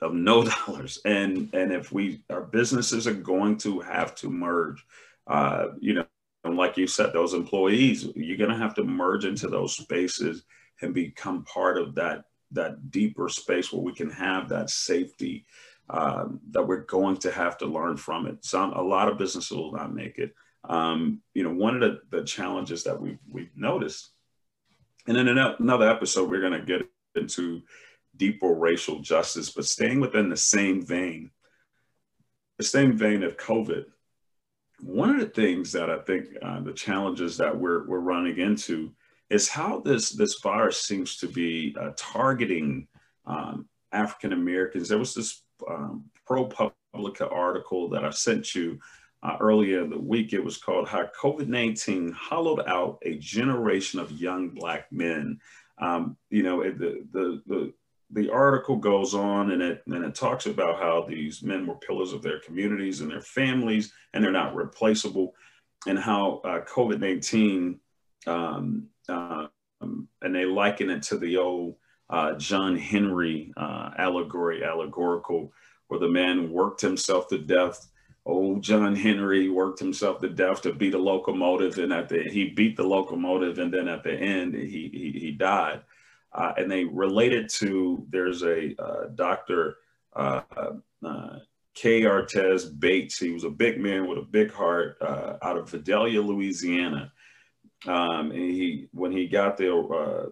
of 0.01 0.13
no 0.13 0.43
dollars. 0.65 0.99
And 1.05 1.53
and 1.53 1.71
if 1.71 1.91
we 1.91 2.23
our 2.29 2.41
businesses 2.41 3.07
are 3.07 3.13
going 3.13 3.57
to 3.59 3.79
have 3.81 4.15
to 4.15 4.29
merge, 4.29 4.83
uh, 5.27 5.67
you 5.79 5.93
know, 5.93 6.05
and 6.43 6.57
like 6.57 6.77
you 6.77 6.87
said, 6.87 7.13
those 7.13 7.33
employees, 7.33 8.07
you're 8.15 8.37
going 8.37 8.49
to 8.49 8.57
have 8.57 8.73
to 8.75 8.83
merge 8.83 9.25
into 9.25 9.47
those 9.47 9.75
spaces 9.75 10.43
and 10.81 10.93
become 10.93 11.43
part 11.43 11.77
of 11.77 11.95
that 11.95 12.23
that 12.51 12.91
deeper 12.91 13.27
space 13.27 13.71
where 13.73 13.81
we 13.81 13.93
can 13.93 14.09
have 14.09 14.49
that 14.49 14.69
safety 14.69 15.45
um, 15.89 16.39
that 16.51 16.63
we're 16.63 16.83
going 16.83 17.17
to 17.17 17.31
have 17.31 17.57
to 17.57 17.65
learn 17.65 17.97
from 17.97 18.27
it. 18.27 18.43
Some 18.43 18.73
a 18.73 18.81
lot 18.81 19.09
of 19.09 19.17
businesses 19.17 19.55
will 19.55 19.71
not 19.71 19.93
make 19.93 20.17
it. 20.17 20.33
Um, 20.67 21.21
you 21.33 21.43
know, 21.43 21.53
one 21.53 21.75
of 21.75 21.81
the, 21.81 22.17
the 22.17 22.25
challenges 22.25 22.83
that 22.83 22.99
we 22.99 23.17
we've 23.29 23.55
noticed, 23.55 24.11
and 25.07 25.17
in 25.17 25.27
another 25.27 25.89
episode, 25.89 26.29
we're 26.29 26.41
going 26.41 26.59
to 26.59 26.65
get 26.65 26.89
into 27.15 27.61
deeper 28.17 28.53
racial 28.53 28.99
justice, 28.99 29.49
but 29.51 29.65
staying 29.65 29.99
within 29.99 30.29
the 30.29 30.37
same 30.37 30.85
vein, 30.85 31.31
the 32.57 32.63
same 32.63 32.97
vein 32.97 33.23
of 33.23 33.37
COVID. 33.37 33.85
One 34.81 35.09
of 35.09 35.19
the 35.19 35.27
things 35.27 35.71
that 35.71 35.89
I 35.89 35.99
think 35.99 36.27
uh, 36.41 36.61
the 36.61 36.73
challenges 36.73 37.37
that 37.37 37.57
we're 37.57 37.87
we're 37.87 37.99
running 37.99 38.37
into 38.37 38.91
is 39.29 39.49
how 39.49 39.79
this 39.79 40.11
this 40.11 40.39
virus 40.41 40.81
seems 40.81 41.17
to 41.17 41.27
be 41.27 41.75
uh, 41.79 41.91
targeting 41.95 42.87
um, 43.25 43.67
African 43.91 44.33
Americans. 44.33 44.89
There 44.89 44.97
was 44.97 45.13
this 45.13 45.43
um, 45.69 46.05
ProPublica 46.27 47.31
article 47.31 47.89
that 47.89 48.05
I 48.05 48.09
sent 48.11 48.55
you 48.55 48.79
uh, 49.23 49.37
earlier 49.39 49.83
in 49.83 49.89
the 49.89 49.99
week. 49.99 50.33
It 50.33 50.43
was 50.43 50.57
called 50.57 50.87
"How 50.87 51.09
COVID-19 51.19 52.13
Hollowed 52.13 52.63
Out 52.67 52.99
a 53.03 53.17
Generation 53.17 53.99
of 53.99 54.11
Young 54.11 54.49
Black 54.49 54.91
Men." 54.91 55.39
Um, 55.79 56.17
you 56.29 56.43
know, 56.43 56.61
it, 56.61 56.79
the, 56.79 57.05
the 57.11 57.41
the 57.47 57.73
the 58.11 58.31
article 58.31 58.77
goes 58.77 59.13
on 59.13 59.51
and 59.51 59.61
it 59.61 59.83
and 59.87 60.05
it 60.05 60.15
talks 60.15 60.45
about 60.45 60.79
how 60.79 61.05
these 61.07 61.43
men 61.43 61.67
were 61.67 61.75
pillars 61.75 62.13
of 62.13 62.21
their 62.21 62.39
communities 62.39 63.01
and 63.01 63.11
their 63.11 63.21
families, 63.21 63.91
and 64.13 64.23
they're 64.23 64.31
not 64.31 64.55
replaceable, 64.55 65.33
and 65.85 65.99
how 65.99 66.41
uh, 66.45 66.61
COVID-19 66.61 67.79
um, 68.25 68.87
um, 69.09 70.07
and 70.21 70.35
they 70.35 70.45
liken 70.45 70.89
it 70.89 71.03
to 71.03 71.17
the 71.17 71.37
old 71.37 71.75
uh, 72.09 72.33
John 72.33 72.77
Henry 72.77 73.53
uh, 73.57 73.91
allegory, 73.97 74.63
allegorical, 74.63 75.51
where 75.87 75.99
the 75.99 76.09
man 76.09 76.51
worked 76.51 76.81
himself 76.81 77.27
to 77.29 77.37
death. 77.37 77.89
Old 78.25 78.61
John 78.61 78.95
Henry 78.95 79.49
worked 79.49 79.79
himself 79.79 80.19
to 80.21 80.29
death 80.29 80.61
to 80.61 80.73
beat 80.73 80.93
a 80.93 80.97
locomotive, 80.97 81.77
and 81.77 81.93
at 81.93 82.09
the 82.09 82.23
he 82.23 82.49
beat 82.49 82.75
the 82.75 82.83
locomotive, 82.83 83.59
and 83.59 83.73
then 83.73 83.87
at 83.87 84.03
the 84.03 84.13
end 84.13 84.53
he 84.53 84.89
he, 84.93 85.19
he 85.19 85.31
died. 85.31 85.81
Uh, 86.33 86.53
and 86.57 86.69
they 86.69 86.83
related 86.83 87.49
to 87.49 88.05
there's 88.09 88.43
a 88.43 88.75
uh, 88.81 89.07
doctor 89.15 89.77
uh, 90.13 90.41
uh, 91.05 91.39
K. 91.73 92.01
Artez 92.01 92.77
Bates. 92.77 93.17
He 93.17 93.31
was 93.31 93.45
a 93.45 93.49
big 93.49 93.79
man 93.79 94.07
with 94.07 94.17
a 94.17 94.23
big 94.23 94.51
heart 94.51 94.97
out 95.01 95.57
of 95.57 95.69
Vidalia, 95.69 96.21
Louisiana 96.21 97.11
um, 97.85 98.31
and 98.31 98.33
he, 98.33 98.87
when 98.91 99.11
he 99.11 99.27
got 99.27 99.57
there, 99.57 99.77
uh, 99.93 100.25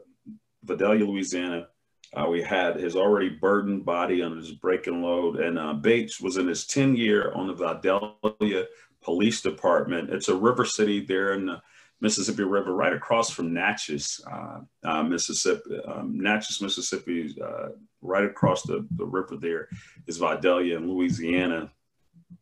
Vidalia, 0.64 1.06
Louisiana, 1.06 1.68
uh, 2.16 2.28
we 2.30 2.42
had 2.42 2.78
his 2.78 2.96
already 2.96 3.30
burdened 3.30 3.86
body 3.86 4.22
on 4.22 4.38
his 4.38 4.52
breaking 4.52 5.02
load. 5.02 5.40
And 5.40 5.60
uh, 5.60 5.74
Bates 5.74 6.20
was 6.22 6.38
in 6.38 6.48
his 6.48 6.66
10 6.66 6.96
year 6.96 7.32
on 7.34 7.48
the 7.48 7.54
Vidalia 7.54 8.66
Police 9.04 9.42
Department. 9.42 10.10
It's 10.10 10.30
a 10.30 10.36
river 10.36 10.66
city 10.66 11.06
there 11.06 11.34
in 11.34 11.46
the 11.46 11.62
Mississippi 12.02 12.44
River, 12.44 12.74
right 12.74 12.94
across 12.94 13.30
from 13.30 13.54
Natchez, 13.54 14.22
uh, 14.32 14.60
uh, 14.84 15.04
Mississippi. 15.04 15.80
Um, 15.86 16.20
Natchez, 16.20 16.62
Mississippi, 16.62 17.36
uh, 17.42 17.70
right 18.02 18.25
across 18.25 18.64
the, 18.64 18.86
the 18.98 19.06
river 19.06 19.38
there 19.38 19.70
is 20.08 20.18
Vidalia 20.18 20.78
in 20.78 20.90
Louisiana. 20.90 21.72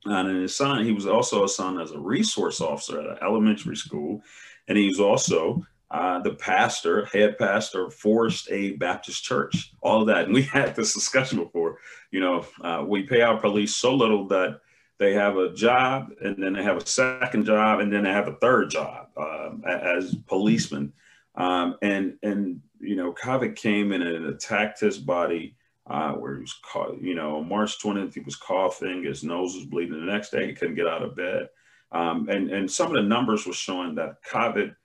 And 0.06 0.42
his 0.42 0.56
son, 0.56 0.84
he 0.84 0.92
was 0.92 1.08
also 1.08 1.44
assigned 1.44 1.80
as 1.80 1.92
a 1.92 2.00
resource 2.00 2.62
officer 2.62 3.00
at 3.00 3.10
an 3.10 3.18
elementary 3.22 3.76
school 3.76 4.22
and 4.68 4.78
he's 4.78 5.00
also 5.00 5.66
uh, 5.94 6.20
the 6.20 6.34
pastor, 6.34 7.06
head 7.06 7.38
pastor 7.38 7.86
of 7.86 7.94
Forest 7.94 8.48
A 8.50 8.72
Baptist 8.72 9.24
Church. 9.24 9.74
All 9.82 10.02
of 10.02 10.08
that, 10.08 10.26
and 10.26 10.34
we 10.34 10.42
had 10.58 10.76
this 10.76 10.94
discussion 10.94 11.38
before. 11.38 11.78
You 12.10 12.20
know, 12.20 12.46
uh, 12.62 12.84
we 12.86 13.04
pay 13.04 13.22
our 13.22 13.38
police 13.38 13.76
so 13.76 13.94
little 13.94 14.28
that 14.30 14.60
they 14.98 15.14
have 15.14 15.38
a 15.38 15.54
job, 15.54 16.12
and 16.22 16.42
then 16.42 16.54
they 16.54 16.64
have 16.64 16.78
a 16.78 16.86
second 16.86 17.46
job, 17.46 17.80
and 17.80 17.94
then 17.94 18.04
they 18.04 18.12
have 18.12 18.28
a 18.28 18.38
third 18.38 18.72
job 18.72 19.10
uh, 19.16 19.52
as 19.68 20.16
policemen. 20.28 20.94
Um, 21.36 21.78
and 21.84 22.18
and 22.24 22.62
you 22.80 22.96
know, 22.96 23.14
COVID 23.14 23.56
came 23.56 23.92
in 23.92 24.02
and 24.02 24.26
attacked 24.26 24.80
his 24.80 24.98
body. 24.98 25.56
Uh, 25.86 26.14
where 26.14 26.36
he 26.36 26.40
was, 26.40 26.58
caught, 26.64 26.98
you 27.02 27.14
know, 27.14 27.44
March 27.44 27.78
20th, 27.84 28.14
he 28.14 28.22
was 28.22 28.38
coughing, 28.38 29.04
his 29.04 29.22
nose 29.22 29.54
was 29.54 29.66
bleeding. 29.66 30.00
The 30.00 30.10
next 30.10 30.30
day, 30.30 30.48
he 30.48 30.54
couldn't 30.54 30.76
get 30.76 30.88
out 30.88 31.04
of 31.04 31.14
bed. 31.14 31.50
Um, 31.94 32.28
and, 32.28 32.50
and 32.50 32.70
some 32.70 32.88
of 32.88 32.94
the 32.94 33.08
numbers 33.08 33.46
were 33.46 33.54
showing 33.54 33.96
that 33.96 34.24
COVID 34.30 34.76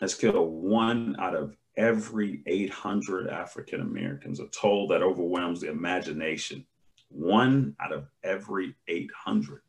has 0.00 0.14
killed 0.14 0.36
one 0.36 1.16
out 1.18 1.34
of 1.34 1.56
every 1.76 2.42
800 2.46 3.28
African 3.28 3.80
Americans, 3.80 4.40
a 4.40 4.46
toll 4.48 4.86
that 4.88 5.02
overwhelms 5.02 5.60
the 5.60 5.70
imagination. 5.70 6.64
One 7.08 7.74
out 7.80 7.92
of 7.92 8.06
every 8.22 8.74
800. 8.86 9.62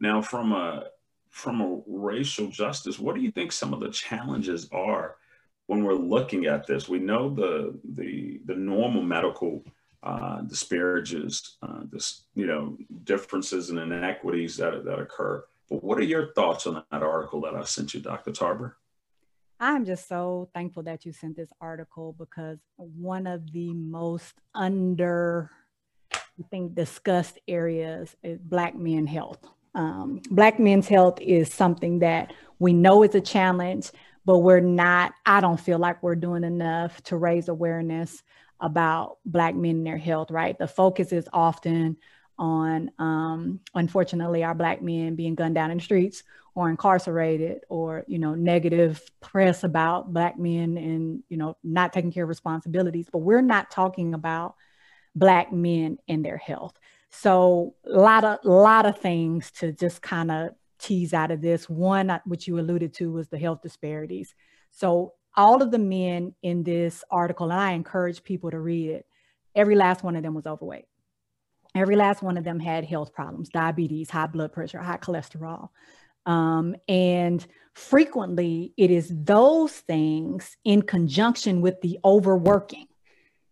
Now, 0.00 0.20
from 0.20 0.52
a 0.52 0.84
from 1.30 1.60
a 1.60 1.80
racial 1.88 2.46
justice, 2.46 2.98
what 2.98 3.16
do 3.16 3.20
you 3.20 3.32
think 3.32 3.50
some 3.50 3.74
of 3.74 3.80
the 3.80 3.88
challenges 3.88 4.68
are 4.70 5.16
when 5.66 5.82
we're 5.82 5.94
looking 5.94 6.46
at 6.46 6.66
this? 6.66 6.88
We 6.88 6.98
know 6.98 7.30
the 7.30 7.78
the 7.94 8.40
the 8.44 8.54
normal 8.54 9.02
medical 9.02 9.64
uh, 10.02 10.42
disparages, 10.42 11.56
uh, 11.62 11.80
this 11.90 12.24
you 12.34 12.46
know 12.46 12.76
differences 13.04 13.70
and 13.70 13.78
inequities 13.78 14.56
that 14.58 14.84
that 14.84 14.98
occur. 14.98 15.44
But 15.70 15.82
what 15.82 15.98
are 15.98 16.04
your 16.04 16.32
thoughts 16.34 16.66
on 16.66 16.84
that 16.90 17.02
article 17.02 17.40
that 17.42 17.54
I 17.54 17.64
sent 17.64 17.94
you, 17.94 18.00
Dr. 18.00 18.32
Tarver? 18.32 18.76
I'm 19.60 19.84
just 19.84 20.08
so 20.08 20.50
thankful 20.52 20.82
that 20.82 21.06
you 21.06 21.12
sent 21.12 21.36
this 21.36 21.50
article 21.60 22.14
because 22.18 22.58
one 22.76 23.26
of 23.26 23.50
the 23.52 23.72
most 23.72 24.34
under, 24.54 25.50
I 26.12 26.42
think, 26.50 26.74
discussed 26.74 27.38
areas 27.48 28.14
is 28.22 28.40
Black 28.42 28.74
men 28.74 29.06
health. 29.06 29.38
Um, 29.74 30.20
Black 30.30 30.58
men's 30.58 30.88
health 30.88 31.20
is 31.20 31.52
something 31.52 32.00
that 32.00 32.32
we 32.58 32.72
know 32.72 33.02
is 33.02 33.14
a 33.14 33.20
challenge, 33.20 33.90
but 34.24 34.38
we're 34.38 34.60
not, 34.60 35.14
I 35.26 35.40
don't 35.40 35.58
feel 35.58 35.78
like 35.78 36.02
we're 36.02 36.14
doing 36.14 36.44
enough 36.44 37.02
to 37.04 37.16
raise 37.16 37.48
awareness 37.48 38.22
about 38.60 39.18
Black 39.24 39.54
men 39.54 39.76
and 39.76 39.86
their 39.86 39.98
health, 39.98 40.30
right? 40.30 40.58
The 40.58 40.68
focus 40.68 41.12
is 41.12 41.28
often 41.32 41.96
on 42.38 42.90
um, 42.98 43.60
unfortunately 43.74 44.42
our 44.42 44.54
black 44.54 44.82
men 44.82 45.14
being 45.14 45.34
gunned 45.34 45.54
down 45.54 45.70
in 45.70 45.78
the 45.78 45.84
streets 45.84 46.22
or 46.54 46.70
incarcerated 46.70 47.60
or 47.68 48.04
you 48.06 48.18
know 48.18 48.34
negative 48.34 49.02
press 49.20 49.64
about 49.64 50.12
black 50.12 50.38
men 50.38 50.76
and 50.76 51.22
you 51.28 51.36
know 51.36 51.56
not 51.62 51.92
taking 51.92 52.12
care 52.12 52.24
of 52.24 52.28
responsibilities. 52.28 53.08
But 53.10 53.18
we're 53.18 53.42
not 53.42 53.70
talking 53.70 54.14
about 54.14 54.54
black 55.14 55.52
men 55.52 55.98
and 56.08 56.24
their 56.24 56.36
health. 56.36 56.78
So 57.10 57.74
a 57.86 57.98
lot 57.98 58.24
of 58.24 58.38
lot 58.44 58.86
of 58.86 58.98
things 58.98 59.50
to 59.52 59.72
just 59.72 60.02
kind 60.02 60.30
of 60.30 60.50
tease 60.78 61.14
out 61.14 61.30
of 61.30 61.40
this. 61.40 61.68
One 61.68 62.10
uh, 62.10 62.20
which 62.24 62.48
you 62.48 62.58
alluded 62.58 62.94
to 62.94 63.12
was 63.12 63.28
the 63.28 63.38
health 63.38 63.62
disparities. 63.62 64.34
So 64.70 65.14
all 65.36 65.62
of 65.62 65.70
the 65.70 65.78
men 65.78 66.34
in 66.42 66.62
this 66.62 67.04
article 67.10 67.50
and 67.50 67.60
i 67.60 67.72
encourage 67.72 68.22
people 68.22 68.50
to 68.50 68.58
read 68.58 68.90
it 68.90 69.06
every 69.54 69.74
last 69.74 70.02
one 70.02 70.16
of 70.16 70.22
them 70.22 70.34
was 70.34 70.46
overweight 70.46 70.86
Every 71.74 71.96
last 71.96 72.22
one 72.22 72.38
of 72.38 72.44
them 72.44 72.60
had 72.60 72.84
health 72.84 73.12
problems, 73.12 73.48
diabetes, 73.48 74.10
high 74.10 74.26
blood 74.26 74.52
pressure, 74.52 74.78
high 74.78 74.98
cholesterol. 74.98 75.70
Um, 76.26 76.76
and 76.88 77.44
frequently 77.74 78.72
it 78.76 78.90
is 78.90 79.12
those 79.12 79.72
things 79.72 80.56
in 80.64 80.82
conjunction 80.82 81.60
with 81.60 81.80
the 81.82 81.98
overworking, 82.04 82.86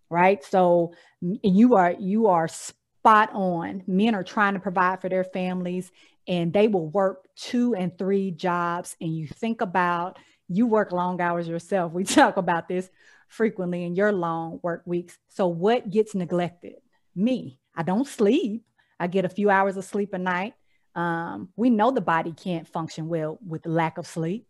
right? 0.08 0.42
So 0.44 0.94
you 1.20 1.74
are 1.74 1.94
you 1.98 2.28
are 2.28 2.48
spot 2.48 3.30
on. 3.32 3.82
Men 3.86 4.14
are 4.14 4.22
trying 4.22 4.54
to 4.54 4.60
provide 4.60 5.00
for 5.00 5.08
their 5.08 5.24
families 5.24 5.90
and 6.28 6.52
they 6.52 6.68
will 6.68 6.88
work 6.88 7.26
two 7.36 7.74
and 7.74 7.96
three 7.98 8.30
jobs. 8.30 8.96
And 9.00 9.14
you 9.14 9.26
think 9.26 9.60
about 9.60 10.18
you 10.48 10.66
work 10.66 10.92
long 10.92 11.20
hours 11.20 11.48
yourself. 11.48 11.92
We 11.92 12.04
talk 12.04 12.36
about 12.36 12.68
this 12.68 12.88
frequently 13.28 13.84
in 13.84 13.96
your 13.96 14.12
long 14.12 14.60
work 14.62 14.82
weeks. 14.86 15.18
So 15.28 15.48
what 15.48 15.90
gets 15.90 16.14
neglected? 16.14 16.76
Me 17.14 17.58
I 17.74 17.82
don't 17.82 18.06
sleep. 18.06 18.64
I 18.98 19.06
get 19.06 19.24
a 19.24 19.28
few 19.28 19.50
hours 19.50 19.76
of 19.76 19.84
sleep 19.84 20.12
a 20.12 20.18
night. 20.18 20.54
Um, 20.94 21.48
we 21.56 21.70
know 21.70 21.90
the 21.90 22.00
body 22.00 22.32
can't 22.32 22.68
function 22.68 23.08
well 23.08 23.38
with 23.46 23.66
lack 23.66 23.98
of 23.98 24.06
sleep. 24.06 24.46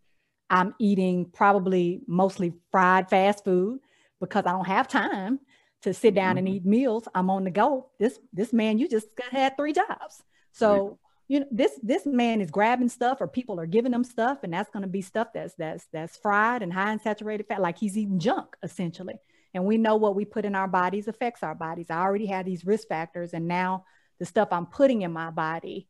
I'm 0.50 0.75
eating 0.79 1.26
probably 1.33 2.02
mostly 2.07 2.52
fried 2.71 3.09
fast 3.09 3.45
food 3.45 3.81
because 4.21 4.45
I 4.47 4.52
don't 4.52 4.67
have 4.67 4.88
time 4.88 5.41
to 5.83 5.95
sit 5.95 6.14
down 6.14 6.33
mm-hmm. 6.33 6.38
and 6.38 6.49
eat 6.49 6.67
meals. 6.67 7.09
I'm 7.14 7.31
on 7.31 7.45
the 7.45 7.50
go. 7.50 7.91
This 7.99 8.19
this 8.33 8.52
man, 8.52 8.79
you 8.79 8.88
just 8.88 9.07
had 9.31 9.57
three 9.57 9.73
jobs. 9.73 10.23
So 10.52 10.99
you 11.29 11.41
know 11.41 11.47
this 11.50 11.79
this 11.83 12.05
man 12.05 12.41
is 12.41 12.50
grabbing 12.50 12.88
stuff 12.88 13.21
or 13.21 13.29
people 13.29 13.59
are 13.59 13.67
giving 13.67 13.93
him 13.93 14.05
stuff, 14.05 14.41
and 14.43 14.52
that's 14.52 14.71
going 14.71 14.83
to 14.83 14.88
be 14.88 15.02
stuff 15.02 15.29
that's 15.33 15.55
that's 15.55 15.87
that's 15.93 16.17
fried 16.17 16.62
and 16.62 16.73
high 16.73 16.93
in 16.93 16.99
saturated 17.00 17.47
fat, 17.47 17.62
like 17.62 17.79
he's 17.79 17.97
eating 17.97 18.19
junk 18.19 18.57
essentially. 18.62 19.14
And 19.55 19.65
we 19.65 19.77
know 19.79 19.97
what 19.97 20.15
we 20.15 20.25
put 20.25 20.45
in 20.45 20.55
our 20.55 20.69
bodies 20.69 21.09
affects 21.09 21.43
our 21.43 21.55
bodies. 21.55 21.91
I 21.91 22.01
already 22.01 22.27
had 22.27 22.47
these 22.47 22.65
risk 22.65 22.89
factors, 22.89 23.35
and 23.35 23.47
now 23.47 23.85
the 24.19 24.25
stuff 24.25 24.49
I'm 24.51 24.67
putting 24.67 25.03
in 25.03 25.13
my 25.13 25.31
body 25.31 25.89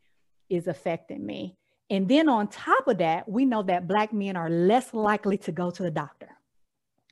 is 0.49 0.67
affecting 0.67 1.25
me. 1.25 1.57
And 1.91 2.09
then 2.09 2.29
on 2.29 2.49
top 2.49 2.89
of 2.89 2.99
that, 2.99 3.29
we 3.29 3.45
know 3.45 3.63
that 3.65 3.87
Black 3.87 4.13
men 4.13 4.37
are 4.37 4.49
less 4.49 4.95
likely 4.95 5.37
to 5.39 5.53
go 5.53 5.71
to 5.71 5.83
the 5.83 5.91
doctor, 5.91 6.31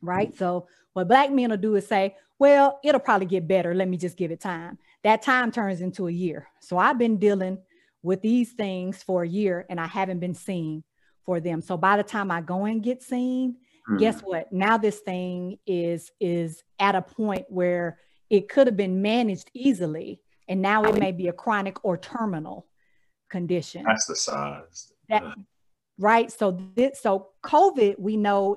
right? 0.01 0.35
So, 0.37 0.67
what 0.95 1.09
Black 1.09 1.31
men 1.31 1.51
will 1.51 1.57
do 1.57 1.77
is 1.77 1.87
say, 1.87 2.17
well, 2.39 2.81
it'll 2.83 3.01
probably 3.01 3.27
get 3.27 3.47
better. 3.47 3.75
Let 3.75 3.89
me 3.89 3.99
just 3.99 4.17
give 4.17 4.31
it 4.31 4.41
time. 4.41 4.79
That 5.05 5.23
time 5.23 5.53
turns 5.53 5.83
into 5.83 6.09
a 6.09 6.11
year. 6.11 6.49
So, 6.61 6.79
I've 6.79 6.99
been 6.99 7.19
dealing 7.19 7.59
with 8.03 8.23
these 8.23 8.53
things 8.53 9.03
for 9.03 9.23
a 9.23 9.29
year 9.29 9.67
and 9.69 9.79
I 9.79 9.87
haven't 9.87 10.21
been 10.21 10.35
seen 10.35 10.83
for 11.27 11.41
them. 11.41 11.61
So, 11.61 11.77
by 11.77 11.99
the 11.99 12.03
time 12.03 12.31
I 12.31 12.41
go 12.41 12.65
and 12.65 12.83
get 12.83 13.03
seen, 13.03 13.57
mm. 13.91 13.99
guess 13.99 14.21
what? 14.21 14.53
Now 14.53 14.77
this 14.79 15.01
thing 15.01 15.59
is 15.67 16.11
is 16.21 16.63
at 16.79 16.95
a 16.95 17.03
point 17.03 17.47
where 17.49 17.99
it 18.29 18.49
could 18.49 18.67
have 18.67 18.77
been 18.77 19.03
managed 19.03 19.51
easily 19.55 20.21
and 20.49 20.61
now 20.61 20.83
it 20.85 20.99
may 20.99 21.13
be 21.13 21.29
a 21.29 21.33
chronic 21.33 21.85
or 21.85 21.97
terminal 21.97 22.67
condition. 23.31 23.85
That's 23.87 24.07
the 24.07 24.17
size. 24.17 24.93
That, 25.09 25.23
right. 25.99 26.31
So 26.31 26.59
this, 26.75 27.01
so 27.01 27.29
COVID, 27.45 27.99
we 27.99 28.17
know 28.17 28.57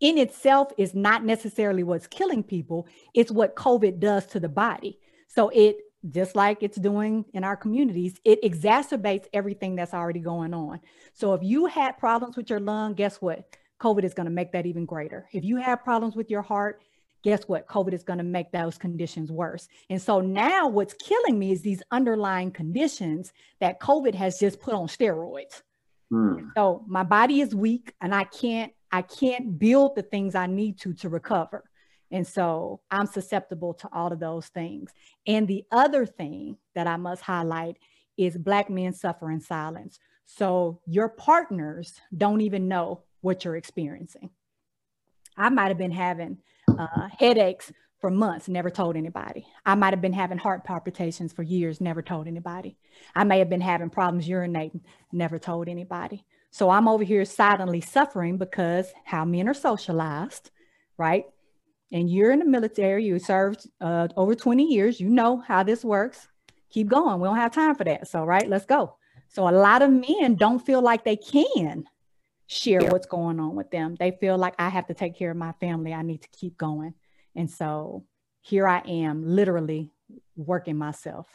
in 0.00 0.18
itself 0.18 0.72
is 0.76 0.94
not 0.94 1.24
necessarily 1.24 1.82
what's 1.82 2.06
killing 2.06 2.42
people. 2.42 2.88
It's 3.14 3.30
what 3.30 3.56
COVID 3.56 4.00
does 4.00 4.26
to 4.26 4.40
the 4.40 4.48
body. 4.48 4.98
So 5.28 5.48
it 5.50 5.76
just 6.10 6.36
like 6.36 6.62
it's 6.62 6.78
doing 6.78 7.24
in 7.34 7.44
our 7.44 7.56
communities, 7.56 8.14
it 8.24 8.42
exacerbates 8.42 9.26
everything 9.32 9.76
that's 9.76 9.94
already 9.94 10.20
going 10.20 10.54
on. 10.54 10.80
So 11.12 11.34
if 11.34 11.42
you 11.42 11.66
had 11.66 11.98
problems 11.98 12.36
with 12.36 12.50
your 12.50 12.60
lung, 12.60 12.94
guess 12.94 13.16
what? 13.16 13.44
COVID 13.80 14.04
is 14.04 14.14
going 14.14 14.26
to 14.26 14.32
make 14.32 14.52
that 14.52 14.66
even 14.66 14.84
greater. 14.84 15.28
If 15.32 15.44
you 15.44 15.56
have 15.56 15.84
problems 15.84 16.16
with 16.16 16.30
your 16.30 16.42
heart, 16.42 16.82
guess 17.22 17.44
what? 17.46 17.66
COVID 17.66 17.92
is 17.92 18.02
going 18.02 18.18
to 18.18 18.24
make 18.24 18.52
those 18.52 18.78
conditions 18.78 19.30
worse. 19.30 19.68
And 19.90 20.00
so 20.00 20.20
now 20.20 20.68
what's 20.68 20.94
killing 20.94 21.38
me 21.38 21.52
is 21.52 21.62
these 21.62 21.82
underlying 21.90 22.50
conditions 22.50 23.32
that 23.60 23.80
COVID 23.80 24.14
has 24.14 24.38
just 24.38 24.60
put 24.60 24.74
on 24.74 24.86
steroids. 24.88 25.62
Hmm. 26.10 26.48
So 26.56 26.84
my 26.86 27.02
body 27.02 27.40
is 27.40 27.54
weak 27.54 27.94
and 28.00 28.14
I 28.14 28.24
can't 28.24 28.72
I 28.90 29.02
can't 29.02 29.58
build 29.58 29.96
the 29.96 30.02
things 30.02 30.34
I 30.34 30.46
need 30.46 30.78
to 30.80 30.94
to 30.94 31.08
recover. 31.08 31.64
And 32.10 32.26
so 32.26 32.80
I'm 32.90 33.06
susceptible 33.06 33.74
to 33.74 33.88
all 33.92 34.12
of 34.12 34.18
those 34.18 34.46
things. 34.46 34.90
And 35.26 35.46
the 35.46 35.64
other 35.70 36.06
thing 36.06 36.56
that 36.74 36.86
I 36.86 36.96
must 36.96 37.20
highlight 37.20 37.76
is 38.16 38.38
Black 38.38 38.70
men 38.70 38.94
suffer 38.94 39.30
in 39.30 39.40
silence. 39.40 39.98
So 40.24 40.80
your 40.86 41.08
partners 41.10 42.00
don't 42.16 42.40
even 42.40 42.68
know 42.68 43.02
what 43.20 43.44
you're 43.44 43.56
experiencing. 43.56 44.30
I 45.36 45.48
might 45.50 45.68
have 45.68 45.78
been 45.78 45.92
having 45.92 46.38
uh, 46.68 47.08
headaches 47.18 47.72
for 48.00 48.10
months, 48.10 48.48
never 48.48 48.70
told 48.70 48.96
anybody. 48.96 49.46
I 49.66 49.74
might 49.74 49.92
have 49.92 50.00
been 50.00 50.12
having 50.12 50.38
heart 50.38 50.64
palpitations 50.64 51.32
for 51.32 51.42
years, 51.42 51.80
never 51.80 52.02
told 52.02 52.26
anybody. 52.28 52.76
I 53.14 53.24
may 53.24 53.38
have 53.40 53.50
been 53.50 53.60
having 53.60 53.90
problems 53.90 54.28
urinating, 54.28 54.80
never 55.12 55.38
told 55.38 55.68
anybody. 55.68 56.24
So 56.50 56.70
I'm 56.70 56.88
over 56.88 57.04
here 57.04 57.24
silently 57.24 57.80
suffering 57.80 58.38
because 58.38 58.92
how 59.04 59.24
men 59.24 59.48
are 59.48 59.54
socialized, 59.54 60.50
right? 60.96 61.24
And 61.90 62.08
you're 62.10 62.30
in 62.30 62.38
the 62.38 62.44
military, 62.44 63.04
you 63.04 63.18
served 63.18 63.66
uh, 63.80 64.08
over 64.16 64.34
20 64.34 64.64
years, 64.64 65.00
you 65.00 65.08
know 65.08 65.38
how 65.38 65.62
this 65.62 65.84
works. 65.84 66.28
Keep 66.70 66.88
going. 66.88 67.20
We 67.20 67.26
don't 67.26 67.36
have 67.36 67.52
time 67.52 67.74
for 67.74 67.84
that. 67.84 68.08
So, 68.08 68.24
right, 68.24 68.48
let's 68.48 68.66
go. 68.66 68.96
So, 69.28 69.48
a 69.48 69.50
lot 69.50 69.82
of 69.82 69.90
men 69.90 70.34
don't 70.36 70.58
feel 70.58 70.82
like 70.82 71.04
they 71.04 71.16
can 71.16 71.84
share 72.48 72.82
yeah. 72.82 72.90
what's 72.90 73.06
going 73.06 73.38
on 73.38 73.54
with 73.54 73.70
them. 73.70 73.94
They 73.94 74.10
feel 74.10 74.36
like 74.36 74.54
I 74.58 74.70
have 74.70 74.86
to 74.88 74.94
take 74.94 75.16
care 75.16 75.30
of 75.30 75.36
my 75.36 75.52
family. 75.60 75.94
I 75.94 76.02
need 76.02 76.22
to 76.22 76.28
keep 76.30 76.56
going. 76.56 76.94
And 77.36 77.48
so 77.48 78.04
here 78.40 78.66
I 78.66 78.80
am, 78.80 79.22
literally 79.24 79.92
working 80.34 80.76
myself 80.76 81.28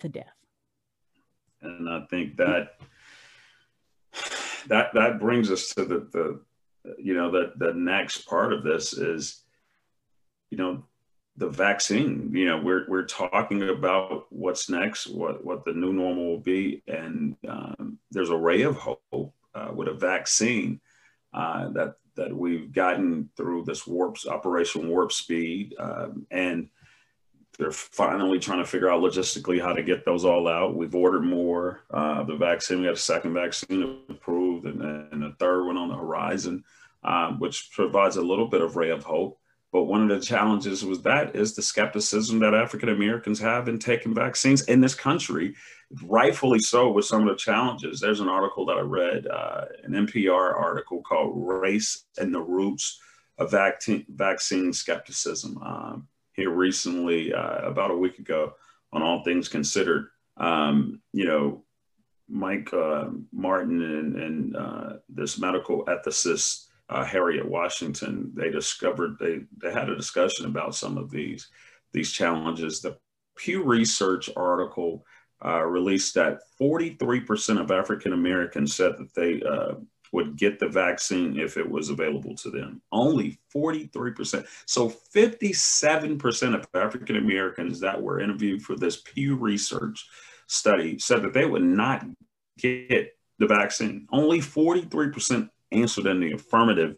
to 0.00 0.08
death. 0.08 0.26
And 1.62 1.88
I 1.88 2.00
think 2.10 2.36
that 2.38 2.78
that 4.68 4.94
that 4.94 5.20
brings 5.20 5.50
us 5.50 5.68
to 5.74 5.84
the 5.84 6.08
the 6.12 6.40
you 6.98 7.14
know 7.14 7.30
the 7.30 7.52
the 7.56 7.74
next 7.74 8.26
part 8.26 8.52
of 8.52 8.64
this 8.64 8.94
is 8.94 9.42
you 10.50 10.58
know 10.58 10.84
the 11.36 11.48
vaccine 11.48 12.30
you 12.34 12.46
know 12.46 12.60
we're 12.60 12.84
we're 12.88 13.06
talking 13.06 13.68
about 13.68 14.26
what's 14.30 14.68
next 14.68 15.06
what 15.06 15.44
what 15.44 15.64
the 15.64 15.72
new 15.72 15.92
normal 15.92 16.26
will 16.26 16.38
be 16.38 16.82
and 16.86 17.36
um, 17.48 17.98
there's 18.10 18.30
a 18.30 18.36
ray 18.36 18.62
of 18.62 18.76
hope 18.76 19.34
uh, 19.54 19.70
with 19.74 19.88
a 19.88 19.94
vaccine 19.94 20.80
uh, 21.32 21.68
that 21.70 21.94
that 22.16 22.34
we've 22.34 22.72
gotten 22.72 23.28
through 23.36 23.64
this 23.64 23.86
warps 23.86 24.26
operation 24.26 24.88
warp 24.88 25.10
speed 25.10 25.74
um, 25.80 26.26
and 26.30 26.68
they're 27.58 27.70
finally 27.70 28.38
trying 28.38 28.58
to 28.58 28.64
figure 28.64 28.90
out 28.90 29.00
logistically 29.00 29.60
how 29.60 29.72
to 29.72 29.82
get 29.82 30.04
those 30.04 30.24
all 30.24 30.48
out. 30.48 30.74
We've 30.74 30.94
ordered 30.94 31.22
more 31.22 31.84
uh, 31.92 32.24
the 32.24 32.34
vaccine. 32.34 32.80
We 32.80 32.86
got 32.86 32.94
a 32.94 32.96
second 32.96 33.32
vaccine 33.32 34.00
approved 34.08 34.66
and, 34.66 34.82
and 34.82 35.22
a 35.22 35.32
third 35.38 35.64
one 35.64 35.76
on 35.76 35.88
the 35.88 35.94
horizon 35.94 36.64
um, 37.04 37.38
which 37.38 37.70
provides 37.72 38.16
a 38.16 38.22
little 38.22 38.48
bit 38.48 38.62
of 38.62 38.76
ray 38.76 38.90
of 38.90 39.04
hope 39.04 39.38
but 39.74 39.86
one 39.86 40.08
of 40.08 40.08
the 40.08 40.24
challenges 40.24 40.84
was 40.84 41.02
that 41.02 41.34
is 41.34 41.56
the 41.56 41.60
skepticism 41.60 42.38
that 42.38 42.54
African 42.54 42.90
Americans 42.90 43.40
have 43.40 43.66
in 43.66 43.80
taking 43.80 44.14
vaccines 44.14 44.62
in 44.66 44.80
this 44.80 44.94
country, 44.94 45.56
rightfully 46.04 46.60
so 46.60 46.92
with 46.92 47.06
some 47.06 47.22
of 47.22 47.28
the 47.28 47.34
challenges. 47.34 47.98
There's 47.98 48.20
an 48.20 48.28
article 48.28 48.64
that 48.66 48.76
I 48.76 48.82
read, 48.82 49.26
uh, 49.26 49.64
an 49.82 50.06
NPR 50.06 50.54
article 50.56 51.02
called 51.02 51.32
Race 51.34 52.04
and 52.18 52.32
the 52.32 52.40
Roots 52.40 53.00
of 53.38 53.50
Vaccine, 53.50 54.06
vaccine 54.08 54.72
Skepticism 54.72 55.58
um, 55.60 56.06
here 56.34 56.50
recently, 56.50 57.34
uh, 57.34 57.66
about 57.66 57.90
a 57.90 57.96
week 57.96 58.20
ago, 58.20 58.52
on 58.92 59.02
All 59.02 59.24
Things 59.24 59.48
Considered. 59.48 60.06
Um, 60.36 61.00
you 61.12 61.24
know, 61.24 61.64
Mike 62.28 62.72
uh, 62.72 63.06
Martin 63.32 63.82
and, 63.82 64.16
and 64.22 64.56
uh, 64.56 64.92
this 65.08 65.36
medical 65.36 65.84
ethicist 65.86 66.63
uh, 66.88 67.04
Harriet 67.04 67.48
Washington, 67.48 68.32
they 68.34 68.50
discovered 68.50 69.16
they 69.18 69.40
they 69.56 69.72
had 69.72 69.88
a 69.88 69.96
discussion 69.96 70.46
about 70.46 70.74
some 70.74 70.98
of 70.98 71.10
these 71.10 71.48
these 71.92 72.12
challenges. 72.12 72.80
The 72.80 72.98
Pew 73.36 73.62
Research 73.62 74.30
article 74.36 75.04
uh, 75.44 75.62
released 75.62 76.14
that 76.14 76.40
43% 76.60 77.60
of 77.60 77.70
African 77.70 78.12
Americans 78.12 78.74
said 78.74 78.96
that 78.98 79.14
they 79.14 79.42
uh, 79.42 79.74
would 80.12 80.36
get 80.36 80.58
the 80.58 80.68
vaccine 80.68 81.38
if 81.38 81.56
it 81.56 81.68
was 81.68 81.90
available 81.90 82.36
to 82.36 82.50
them. 82.50 82.80
Only 82.92 83.38
43%. 83.54 84.46
So 84.66 84.94
57% 85.14 86.54
of 86.54 86.66
African 86.72 87.16
Americans 87.16 87.80
that 87.80 88.00
were 88.00 88.20
interviewed 88.20 88.62
for 88.62 88.76
this 88.76 89.02
Pew 89.02 89.36
Research 89.36 90.06
study 90.46 90.98
said 90.98 91.22
that 91.22 91.32
they 91.32 91.44
would 91.44 91.62
not 91.62 92.06
get 92.58 93.16
the 93.38 93.46
vaccine. 93.46 94.06
Only 94.12 94.38
43% 94.38 95.50
answered 95.74 96.06
in 96.06 96.20
the 96.20 96.32
affirmative 96.32 96.96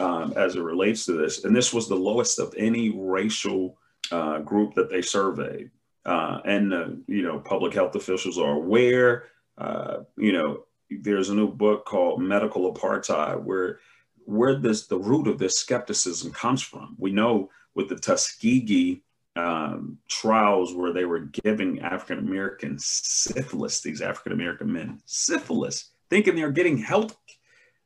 um, 0.00 0.32
as 0.36 0.56
it 0.56 0.62
relates 0.62 1.06
to 1.06 1.12
this. 1.12 1.44
And 1.44 1.54
this 1.54 1.72
was 1.72 1.88
the 1.88 1.94
lowest 1.94 2.38
of 2.38 2.54
any 2.56 2.90
racial 2.90 3.78
uh, 4.10 4.38
group 4.40 4.74
that 4.74 4.90
they 4.90 5.02
surveyed. 5.02 5.70
Uh, 6.04 6.40
and, 6.44 6.74
uh, 6.74 6.88
you 7.06 7.22
know, 7.22 7.38
public 7.38 7.72
health 7.72 7.94
officials 7.94 8.38
are 8.38 8.54
aware. 8.54 9.24
Uh, 9.56 9.98
you 10.16 10.32
know, 10.32 10.64
there's 10.90 11.30
a 11.30 11.34
new 11.34 11.48
book 11.48 11.86
called 11.86 12.20
Medical 12.20 12.72
Apartheid 12.72 13.42
where 13.42 13.80
where 14.26 14.54
this 14.56 14.86
the 14.86 14.98
root 14.98 15.28
of 15.28 15.38
this 15.38 15.58
skepticism 15.58 16.32
comes 16.32 16.62
from. 16.62 16.96
We 16.98 17.12
know 17.12 17.50
with 17.74 17.88
the 17.88 17.96
Tuskegee 17.96 19.02
um, 19.36 19.98
trials 20.08 20.74
where 20.74 20.92
they 20.92 21.04
were 21.04 21.30
giving 21.42 21.80
African 21.80 22.18
Americans 22.18 22.86
syphilis, 22.86 23.80
these 23.80 24.00
African 24.00 24.32
American 24.32 24.72
men 24.72 25.00
syphilis, 25.04 25.90
thinking 26.10 26.36
they're 26.36 26.50
getting 26.50 26.78
health 26.78 27.16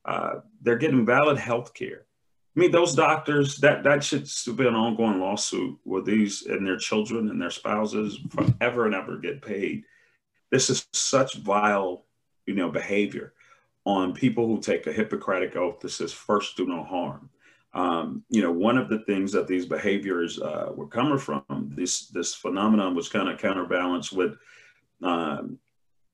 uh, 0.09 0.41
they're 0.63 0.79
getting 0.79 1.05
valid 1.05 1.37
health 1.37 1.75
care. 1.75 2.07
I 2.57 2.61
mean, 2.61 2.71
those 2.71 2.95
doctors, 2.95 3.59
that, 3.59 3.85
that 3.85 4.03
should 4.03 4.27
still 4.27 4.55
be 4.55 4.67
an 4.67 4.75
ongoing 4.75 5.21
lawsuit 5.21 5.79
where 5.85 6.03
these 6.03 6.47
and 6.47 6.67
their 6.67 6.79
children 6.79 7.29
and 7.29 7.41
their 7.41 7.51
spouses 7.51 8.19
forever 8.31 8.87
and 8.87 8.95
ever 8.95 9.19
get 9.19 9.43
paid. 9.43 9.85
This 10.51 10.71
is 10.71 10.87
such 10.95 11.35
vile, 11.35 12.07
you 12.47 12.55
know, 12.55 12.71
behavior 12.71 13.35
on 13.85 14.15
people 14.15 14.47
who 14.47 14.61
take 14.61 14.87
a 14.87 14.93
Hippocratic 14.93 15.57
oath 15.57 15.81
that 15.81 15.91
says 15.91 16.13
first 16.13 16.57
do 16.57 16.67
no 16.67 16.83
harm. 16.83 17.29
Um, 17.75 18.25
you 18.31 18.41
know, 18.41 18.51
one 18.51 18.79
of 18.79 18.89
the 18.89 19.01
things 19.01 19.31
that 19.33 19.47
these 19.47 19.67
behaviors 19.67 20.41
uh, 20.41 20.73
were 20.75 20.89
coming 20.89 21.19
from, 21.19 21.45
this 21.77 22.09
this 22.09 22.35
phenomenon 22.35 22.95
was 22.95 23.11
kind 23.11 23.29
of 23.29 23.39
counterbalanced 23.39 24.15
with 24.15 24.37
um, 25.03 25.59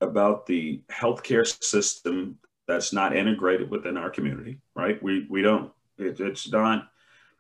about 0.01 0.47
the 0.47 0.83
healthcare 0.91 1.47
system 1.63 2.39
that's 2.67 2.93
not 2.93 3.17
integrated 3.17 3.71
within 3.71 3.97
our 3.97 4.11
community, 4.11 4.59
right? 4.75 5.03
We 5.03 5.27
we 5.29 5.43
don't. 5.43 5.73
It, 5.99 6.21
it's 6.21 6.51
not. 6.51 6.89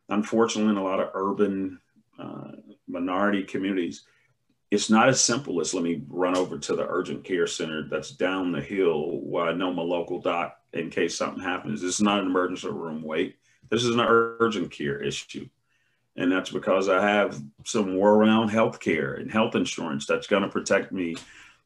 Unfortunately, 0.09 0.71
in 0.71 0.77
a 0.77 0.85
lot 0.85 1.01
of 1.01 1.11
urban 1.15 1.81
uh, 2.19 2.53
minority 2.87 3.43
communities, 3.43 4.05
it's 4.71 4.91
not 4.91 5.09
as 5.09 5.23
simple 5.23 5.61
as 5.61 5.73
let 5.73 5.83
me 5.85 6.03
run 6.09 6.37
over 6.37 6.59
to 6.59 6.77
the 6.77 6.87
urgent 6.87 7.25
care 7.25 7.47
center 7.47 7.89
that's 7.89 8.11
down 8.11 8.53
the 8.53 8.61
hill 8.61 9.21
where 9.23 9.47
I 9.47 9.55
know 9.55 9.73
my 9.73 9.83
local 9.83 10.21
doc 10.21 10.59
in 10.73 10.91
case 10.91 11.17
something 11.17 11.43
happens. 11.43 11.81
This 11.81 11.95
is 11.95 12.01
not 12.01 12.21
an 12.21 12.27
emergency 12.27 12.69
room 12.69 13.03
wait. 13.03 13.37
This 13.71 13.85
is 13.85 13.95
an 13.95 14.01
urgent 14.01 14.71
care 14.71 15.03
issue. 15.03 15.49
And 16.17 16.31
that's 16.31 16.51
because 16.51 16.89
I 16.89 17.07
have 17.07 17.43
some 17.65 17.97
war 17.97 18.15
around 18.15 18.49
health 18.49 18.79
care 18.79 19.15
and 19.15 19.31
health 19.31 19.55
insurance 19.55 20.07
that's 20.07 20.27
going 20.27 20.43
to 20.43 20.49
protect 20.49 20.93
me 20.93 21.17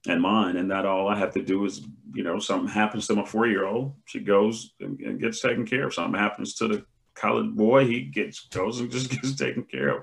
and 0.09 0.23
mine, 0.23 0.57
and 0.57 0.71
that 0.71 0.87
all 0.87 1.09
I 1.09 1.19
have 1.19 1.33
to 1.35 1.43
do 1.43 1.65
is, 1.65 1.87
you 2.15 2.23
know, 2.23 2.39
something 2.39 2.69
happens 2.69 3.07
to 3.07 3.15
my 3.15 3.25
four 3.25 3.47
year 3.47 3.67
old, 3.67 3.95
she 4.07 4.21
goes 4.21 4.75
and, 4.81 4.99
and, 5.01 5.21
gets 5.21 5.41
taken 5.41 5.67
care 5.67 5.87
of. 5.87 5.95
Something 5.95 6.19
happens 6.19 6.55
to 6.55 6.69
the 6.69 6.87
college 7.15 7.51
boy, 7.55 7.87
he 7.87 8.03
gets 8.03 8.41
goes 8.49 8.81
and 8.81 8.91
just 8.91 9.11
gets 9.11 9.35
taken 9.35 9.65
care 9.65 9.99
of, 9.99 10.03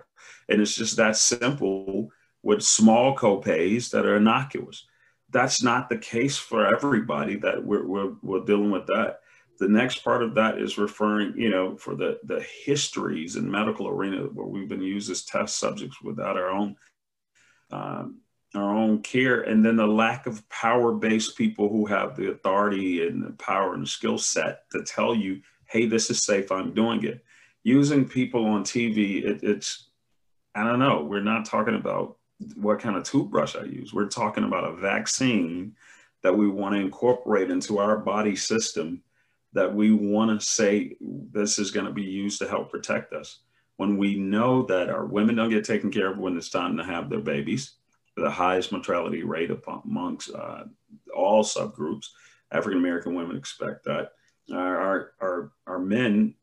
and 0.49 0.61
it's 0.61 0.75
just 0.75 0.97
that 0.97 1.17
simple 1.17 2.09
with 2.43 2.61
small 2.61 3.15
copays 3.15 3.89
that 3.91 4.05
are 4.05 4.17
innocuous. 4.17 4.85
That's 5.31 5.63
not 5.63 5.89
the 5.89 5.97
case 5.97 6.37
for 6.37 6.73
everybody. 6.73 7.37
That 7.37 7.63
we're 7.63 7.85
we're, 7.85 8.13
we're 8.21 8.45
dealing 8.45 8.71
with 8.71 8.85
that. 8.87 9.19
The 9.57 9.67
next 9.67 10.03
part 10.03 10.21
of 10.21 10.35
that 10.35 10.59
is 10.59 10.77
referring, 10.77 11.33
you 11.37 11.49
know, 11.49 11.75
for 11.77 11.95
the 11.95 12.19
the 12.23 12.45
histories 12.65 13.37
in 13.37 13.49
medical 13.49 13.87
arena 13.87 14.23
where 14.23 14.47
we've 14.47 14.69
been 14.69 14.83
used 14.83 15.09
as 15.09 15.25
test 15.25 15.57
subjects 15.57 16.01
without 16.01 16.37
our 16.37 16.49
own 16.49 16.75
um, 17.71 18.19
our 18.57 18.75
own 18.75 19.01
care, 19.01 19.41
and 19.41 19.63
then 19.63 19.75
the 19.75 19.87
lack 19.87 20.27
of 20.27 20.47
power-based 20.49 21.37
people 21.37 21.69
who 21.69 21.85
have 21.85 22.15
the 22.15 22.31
authority 22.31 23.07
and 23.07 23.23
the 23.23 23.31
power 23.31 23.73
and 23.73 23.83
the 23.83 23.87
skill 23.87 24.17
set 24.17 24.69
to 24.71 24.83
tell 24.83 25.15
you, 25.15 25.41
"Hey, 25.65 25.85
this 25.85 26.09
is 26.09 26.23
safe. 26.23 26.51
I'm 26.51 26.73
doing 26.73 27.03
it." 27.03 27.23
Using 27.63 28.07
people 28.07 28.45
on 28.45 28.63
TV, 28.63 29.23
it, 29.23 29.43
it's 29.43 29.89
I 30.55 30.63
don't 30.63 30.79
know. 30.79 31.03
We're 31.03 31.21
not 31.21 31.45
talking 31.45 31.75
about 31.75 32.17
what 32.55 32.79
kind 32.79 32.95
of 32.95 33.03
toothbrush 33.03 33.55
I 33.55 33.63
use. 33.63 33.93
We're 33.93 34.07
talking 34.07 34.45
about 34.45 34.63
a 34.63 34.75
vaccine 34.75 35.75
that 36.23 36.35
we 36.35 36.47
want 36.47 36.75
to 36.75 36.81
incorporate 36.81 37.51
into 37.51 37.77
our 37.77 37.97
body 37.97 38.35
system 38.35 39.03
that 39.53 39.73
we 39.73 39.91
want 39.91 40.39
to 40.39 40.45
say 40.45 40.95
this 41.01 41.59
is 41.59 41.71
going 41.71 41.85
to 41.85 41.91
be 41.91 42.03
used 42.03 42.39
to 42.39 42.47
help 42.47 42.71
protect 42.71 43.13
us. 43.13 43.39
When 43.77 43.97
we 43.97 44.15
know 44.15 44.63
that 44.63 44.89
our 44.89 45.05
women 45.05 45.35
don't 45.35 45.49
get 45.49 45.65
taken 45.65 45.91
care 45.91 46.11
of 46.11 46.17
when 46.17 46.37
it's 46.37 46.49
time 46.49 46.77
to 46.77 46.83
have 46.83 47.09
their 47.09 47.21
babies, 47.21 47.75
the 48.15 48.29
highest 48.29 48.71
mortality 48.71 49.23
rate 49.23 49.51
amongst 49.85 50.33
uh, 50.33 50.63
all 51.15 51.43
subgroups. 51.43 52.07
African 52.51 52.79
American 52.79 53.15
women 53.15 53.37
expect 53.37 53.85
that. 53.85 54.11
Our, 54.53 55.11
our, 55.19 55.51
our 55.65 55.79
men 55.79 56.35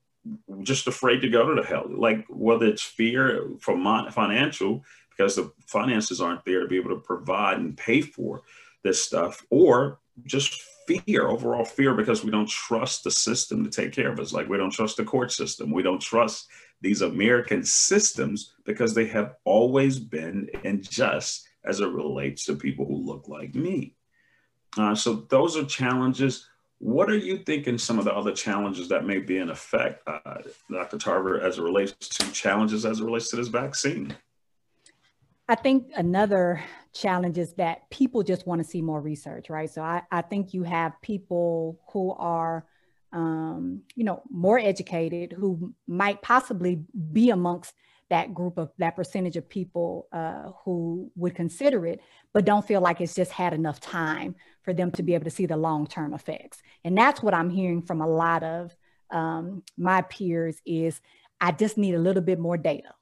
just 0.62 0.86
afraid 0.86 1.20
to 1.20 1.28
go 1.28 1.48
to 1.48 1.60
the 1.60 1.66
health, 1.66 1.90
like 1.90 2.26
whether 2.28 2.66
it's 2.66 2.82
fear 2.82 3.48
from 3.60 3.84
financial, 4.10 4.84
because 5.10 5.36
the 5.36 5.52
finances 5.66 6.20
aren't 6.20 6.44
there 6.44 6.60
to 6.60 6.68
be 6.68 6.76
able 6.76 6.90
to 6.90 7.00
provide 7.00 7.58
and 7.58 7.76
pay 7.76 8.00
for 8.00 8.42
this 8.82 9.04
stuff, 9.04 9.44
or 9.50 9.98
just 10.24 10.62
fear, 10.86 11.28
overall 11.28 11.64
fear, 11.64 11.94
because 11.94 12.24
we 12.24 12.30
don't 12.30 12.48
trust 12.48 13.04
the 13.04 13.10
system 13.10 13.62
to 13.62 13.70
take 13.70 13.92
care 13.92 14.10
of 14.10 14.18
us. 14.18 14.32
Like 14.32 14.48
we 14.48 14.56
don't 14.56 14.70
trust 14.70 14.96
the 14.96 15.04
court 15.04 15.30
system. 15.30 15.70
We 15.70 15.82
don't 15.82 16.02
trust 16.02 16.48
these 16.80 17.02
American 17.02 17.64
systems 17.64 18.54
because 18.64 18.94
they 18.94 19.06
have 19.06 19.36
always 19.44 19.98
been 19.98 20.48
unjust 20.64 21.46
as 21.64 21.80
it 21.80 21.88
relates 21.88 22.44
to 22.44 22.56
people 22.56 22.86
who 22.86 22.96
look 22.96 23.28
like 23.28 23.54
me. 23.54 23.94
Uh, 24.76 24.94
so 24.94 25.26
those 25.28 25.56
are 25.56 25.64
challenges. 25.64 26.48
What 26.78 27.10
are 27.10 27.16
you 27.16 27.38
thinking 27.38 27.78
some 27.78 27.98
of 27.98 28.04
the 28.04 28.14
other 28.14 28.32
challenges 28.32 28.88
that 28.88 29.04
may 29.04 29.18
be 29.18 29.38
in 29.38 29.50
effect, 29.50 30.02
uh, 30.08 30.38
Dr. 30.70 30.98
Tarver, 30.98 31.40
as 31.40 31.58
it 31.58 31.62
relates 31.62 31.92
to 32.08 32.32
challenges 32.32 32.84
as 32.84 33.00
it 33.00 33.04
relates 33.04 33.30
to 33.30 33.36
this 33.36 33.48
vaccine? 33.48 34.16
I 35.48 35.54
think 35.54 35.90
another 35.94 36.62
challenge 36.94 37.38
is 37.38 37.54
that 37.54 37.88
people 37.90 38.22
just 38.22 38.46
want 38.46 38.62
to 38.62 38.68
see 38.68 38.82
more 38.82 39.00
research, 39.00 39.50
right? 39.50 39.70
So 39.70 39.82
I, 39.82 40.02
I 40.10 40.22
think 40.22 40.54
you 40.54 40.62
have 40.62 41.00
people 41.02 41.80
who 41.92 42.12
are, 42.12 42.66
um, 43.12 43.82
you 43.94 44.04
know, 44.04 44.22
more 44.30 44.58
educated 44.58 45.32
who 45.32 45.74
might 45.86 46.22
possibly 46.22 46.82
be 47.12 47.30
amongst 47.30 47.74
that 48.12 48.34
group 48.34 48.58
of 48.58 48.70
that 48.76 48.94
percentage 48.94 49.38
of 49.38 49.48
people 49.48 50.06
uh, 50.12 50.50
who 50.64 51.10
would 51.16 51.34
consider 51.34 51.86
it, 51.86 51.98
but 52.34 52.44
don't 52.44 52.66
feel 52.66 52.82
like 52.82 53.00
it's 53.00 53.14
just 53.14 53.32
had 53.32 53.54
enough 53.54 53.80
time 53.80 54.34
for 54.60 54.74
them 54.74 54.90
to 54.90 55.02
be 55.02 55.14
able 55.14 55.24
to 55.24 55.30
see 55.30 55.46
the 55.46 55.56
long 55.56 55.86
term 55.86 56.12
effects. 56.12 56.62
And 56.84 56.96
that's 56.96 57.22
what 57.22 57.32
I'm 57.32 57.48
hearing 57.48 57.80
from 57.80 58.02
a 58.02 58.06
lot 58.06 58.42
of 58.42 58.76
um, 59.10 59.62
my 59.78 60.02
peers 60.02 60.60
is 60.66 61.00
I 61.40 61.52
just 61.52 61.78
need 61.78 61.94
a 61.94 61.98
little 61.98 62.22
bit 62.22 62.38
more 62.38 62.58
data, 62.58 62.94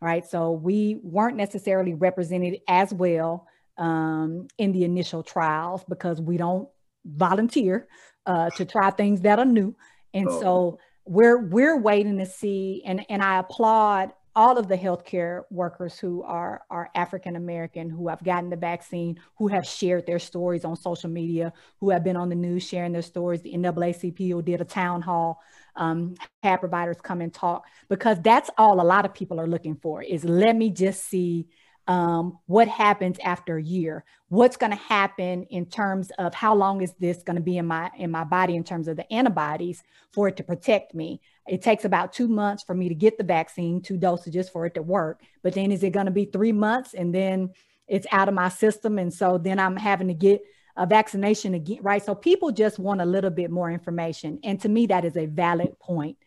right? 0.00 0.24
So 0.24 0.52
we 0.52 1.00
weren't 1.02 1.36
necessarily 1.36 1.94
represented 1.94 2.60
as 2.68 2.94
well 2.94 3.48
um, 3.76 4.46
in 4.58 4.70
the 4.70 4.84
initial 4.84 5.24
trials 5.24 5.84
because 5.88 6.20
we 6.20 6.36
don't 6.36 6.68
volunteer 7.04 7.88
uh, 8.26 8.50
to 8.50 8.64
try 8.64 8.90
things 8.90 9.22
that 9.22 9.40
are 9.40 9.44
new, 9.44 9.74
and 10.14 10.28
oh. 10.28 10.40
so 10.40 10.78
we're 11.04 11.38
we're 11.38 11.78
waiting 11.78 12.18
to 12.18 12.26
see. 12.26 12.82
And 12.86 13.04
and 13.08 13.22
I 13.22 13.38
applaud 13.38 14.12
all 14.36 14.58
of 14.58 14.68
the 14.68 14.76
healthcare 14.76 15.44
workers 15.50 15.98
who 15.98 16.22
are, 16.22 16.62
are 16.70 16.90
African 16.94 17.36
American, 17.36 17.88
who 17.88 18.08
have 18.08 18.22
gotten 18.22 18.50
the 18.50 18.56
vaccine, 18.56 19.18
who 19.38 19.48
have 19.48 19.66
shared 19.66 20.06
their 20.06 20.18
stories 20.18 20.62
on 20.62 20.76
social 20.76 21.08
media, 21.08 21.54
who 21.80 21.88
have 21.88 22.04
been 22.04 22.16
on 22.16 22.28
the 22.28 22.34
news 22.34 22.62
sharing 22.62 22.92
their 22.92 23.00
stories. 23.00 23.40
The 23.40 23.54
NAACP 23.54 24.44
did 24.44 24.60
a 24.60 24.64
town 24.64 25.00
hall, 25.00 25.40
um, 25.74 26.16
had 26.42 26.58
providers 26.58 26.98
come 27.02 27.22
and 27.22 27.32
talk, 27.32 27.66
because 27.88 28.20
that's 28.20 28.50
all 28.58 28.80
a 28.80 28.84
lot 28.84 29.06
of 29.06 29.14
people 29.14 29.40
are 29.40 29.48
looking 29.48 29.76
for 29.76 30.02
is 30.02 30.22
let 30.22 30.54
me 30.54 30.70
just 30.70 31.04
see 31.04 31.48
um, 31.86 32.38
what 32.46 32.68
happens 32.68 33.18
after 33.22 33.56
a 33.56 33.62
year? 33.62 34.04
What's 34.28 34.56
going 34.56 34.72
to 34.72 34.76
happen 34.78 35.44
in 35.44 35.66
terms 35.66 36.10
of 36.18 36.34
how 36.34 36.54
long 36.54 36.82
is 36.82 36.92
this 36.98 37.22
going 37.22 37.36
to 37.36 37.42
be 37.42 37.58
in 37.58 37.66
my 37.66 37.90
in 37.96 38.10
my 38.10 38.24
body 38.24 38.56
in 38.56 38.64
terms 38.64 38.88
of 38.88 38.96
the 38.96 39.10
antibodies 39.12 39.82
for 40.12 40.26
it 40.28 40.36
to 40.38 40.42
protect 40.42 40.94
me? 40.94 41.20
It 41.46 41.62
takes 41.62 41.84
about 41.84 42.12
two 42.12 42.26
months 42.26 42.64
for 42.64 42.74
me 42.74 42.88
to 42.88 42.94
get 42.94 43.18
the 43.18 43.24
vaccine 43.24 43.80
two 43.80 43.98
dosages 43.98 44.50
for 44.50 44.66
it 44.66 44.74
to 44.74 44.82
work 44.82 45.20
but 45.42 45.54
then 45.54 45.70
is 45.72 45.82
it 45.82 45.90
going 45.90 46.06
to 46.06 46.12
be 46.12 46.24
three 46.24 46.52
months 46.52 46.94
and 46.94 47.14
then 47.14 47.50
it's 47.86 48.06
out 48.10 48.28
of 48.28 48.34
my 48.34 48.48
system 48.48 48.98
and 48.98 49.12
so 49.12 49.38
then 49.38 49.58
i'm 49.58 49.76
having 49.76 50.08
to 50.08 50.14
get 50.14 50.42
a 50.76 50.86
vaccination 50.86 51.54
again 51.54 51.78
right? 51.82 52.04
So 52.04 52.14
people 52.14 52.50
just 52.52 52.78
want 52.78 53.00
a 53.00 53.06
little 53.06 53.30
bit 53.30 53.50
more 53.50 53.70
information 53.70 54.38
and 54.44 54.60
to 54.60 54.68
me 54.68 54.86
that 54.86 55.04
is 55.04 55.16
a 55.16 55.26
valid 55.26 55.78
point 55.78 56.18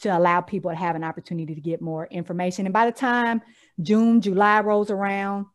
to 0.00 0.16
allow 0.16 0.40
people 0.40 0.70
to 0.70 0.76
have 0.76 0.96
an 0.96 1.04
opportunity 1.04 1.54
to 1.54 1.60
get 1.60 1.82
more 1.82 2.06
information 2.06 2.66
and 2.66 2.72
by 2.72 2.86
the 2.86 2.92
time 2.92 3.42
June, 3.80 4.20
July 4.20 4.60
rolls 4.60 4.90
around, 4.90 5.46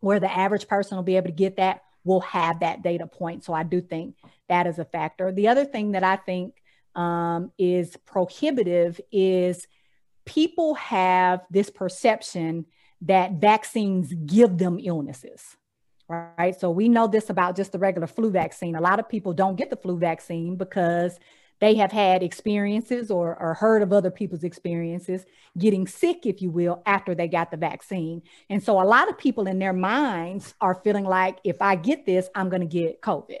where 0.00 0.20
the 0.20 0.30
average 0.30 0.68
person 0.68 0.96
will 0.96 1.04
be 1.04 1.16
able 1.16 1.28
to 1.28 1.32
get 1.32 1.56
that, 1.56 1.82
we'll 2.04 2.20
have 2.20 2.60
that 2.60 2.82
data 2.82 3.06
point. 3.06 3.44
So 3.44 3.52
I 3.52 3.62
do 3.62 3.80
think 3.80 4.16
that 4.48 4.66
is 4.66 4.78
a 4.78 4.84
factor. 4.84 5.32
The 5.32 5.48
other 5.48 5.64
thing 5.64 5.92
that 5.92 6.04
I 6.04 6.16
think 6.16 6.54
um, 6.94 7.52
is 7.58 7.96
prohibitive 8.06 9.00
is 9.12 9.66
people 10.24 10.74
have 10.74 11.40
this 11.50 11.70
perception 11.70 12.66
that 13.02 13.32
vaccines 13.32 14.12
give 14.12 14.58
them 14.58 14.78
illnesses 14.82 15.56
right? 16.10 16.58
So 16.58 16.70
we 16.70 16.88
know 16.88 17.06
this 17.06 17.30
about 17.30 17.56
just 17.56 17.72
the 17.72 17.78
regular 17.78 18.08
flu 18.08 18.30
vaccine. 18.30 18.74
A 18.74 18.80
lot 18.80 18.98
of 18.98 19.08
people 19.08 19.32
don't 19.32 19.56
get 19.56 19.70
the 19.70 19.76
flu 19.76 19.96
vaccine 19.96 20.56
because 20.56 21.18
they 21.60 21.74
have 21.74 21.92
had 21.92 22.22
experiences 22.22 23.10
or, 23.10 23.36
or 23.40 23.54
heard 23.54 23.82
of 23.82 23.92
other 23.92 24.10
people's 24.10 24.44
experiences 24.44 25.24
getting 25.58 25.86
sick, 25.86 26.24
if 26.24 26.40
you 26.40 26.50
will, 26.50 26.82
after 26.86 27.14
they 27.14 27.28
got 27.28 27.50
the 27.50 27.56
vaccine. 27.56 28.22
And 28.48 28.62
so 28.62 28.80
a 28.80 28.84
lot 28.84 29.08
of 29.08 29.18
people 29.18 29.46
in 29.46 29.58
their 29.58 29.72
minds 29.72 30.54
are 30.60 30.74
feeling 30.82 31.04
like 31.04 31.38
if 31.44 31.60
I 31.60 31.76
get 31.76 32.06
this, 32.06 32.28
I'm 32.34 32.48
going 32.48 32.62
to 32.62 32.66
get 32.66 33.02
COVID. 33.02 33.40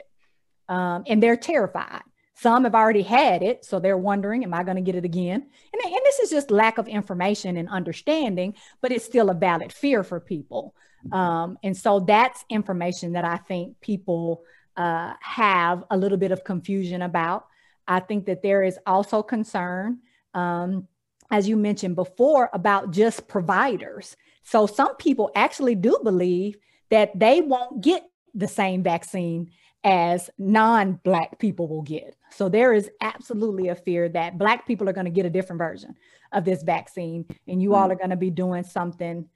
Um, 0.68 1.04
and 1.06 1.22
they're 1.22 1.36
terrified. 1.36 2.02
Some 2.34 2.64
have 2.64 2.74
already 2.74 3.02
had 3.02 3.42
it, 3.42 3.64
so 3.64 3.80
they're 3.80 3.98
wondering, 3.98 4.44
am 4.44 4.54
I 4.54 4.62
going 4.64 4.76
to 4.76 4.82
get 4.82 4.94
it 4.94 5.04
again? 5.04 5.34
And, 5.72 5.82
and 5.84 6.00
this 6.04 6.20
is 6.20 6.30
just 6.30 6.50
lack 6.50 6.78
of 6.78 6.88
information 6.88 7.56
and 7.58 7.68
understanding, 7.68 8.54
but 8.80 8.92
it's 8.92 9.04
still 9.04 9.28
a 9.28 9.34
valid 9.34 9.72
fear 9.72 10.02
for 10.02 10.20
people. 10.20 10.74
Um, 11.12 11.58
and 11.62 11.76
so 11.76 12.00
that's 12.00 12.44
information 12.48 13.12
that 13.12 13.24
I 13.24 13.36
think 13.36 13.80
people 13.80 14.42
uh, 14.76 15.14
have 15.20 15.84
a 15.90 15.96
little 15.96 16.18
bit 16.18 16.32
of 16.32 16.44
confusion 16.44 17.02
about. 17.02 17.46
I 17.90 17.98
think 17.98 18.26
that 18.26 18.40
there 18.40 18.62
is 18.62 18.78
also 18.86 19.20
concern, 19.20 19.98
um, 20.32 20.86
as 21.32 21.48
you 21.48 21.56
mentioned 21.56 21.96
before, 21.96 22.48
about 22.52 22.92
just 22.92 23.26
providers. 23.26 24.16
So 24.44 24.68
some 24.68 24.94
people 24.94 25.32
actually 25.34 25.74
do 25.74 25.98
believe 26.04 26.56
that 26.90 27.18
they 27.18 27.40
won't 27.40 27.82
get 27.82 28.04
the 28.32 28.46
same 28.46 28.84
vaccine 28.84 29.50
as 29.82 30.30
non 30.38 31.00
Black 31.02 31.40
people 31.40 31.66
will 31.66 31.82
get. 31.82 32.14
So 32.30 32.48
there 32.48 32.72
is 32.72 32.88
absolutely 33.00 33.68
a 33.68 33.74
fear 33.74 34.08
that 34.10 34.38
Black 34.38 34.68
people 34.68 34.88
are 34.88 34.92
going 34.92 35.06
to 35.06 35.10
get 35.10 35.26
a 35.26 35.30
different 35.30 35.58
version 35.58 35.96
of 36.30 36.44
this 36.44 36.62
vaccine, 36.62 37.26
and 37.48 37.60
you 37.60 37.74
all 37.74 37.88
mm. 37.88 37.92
are 37.92 37.96
going 37.96 38.10
to 38.10 38.16
be 38.16 38.30
doing 38.30 38.62
something 38.62 39.28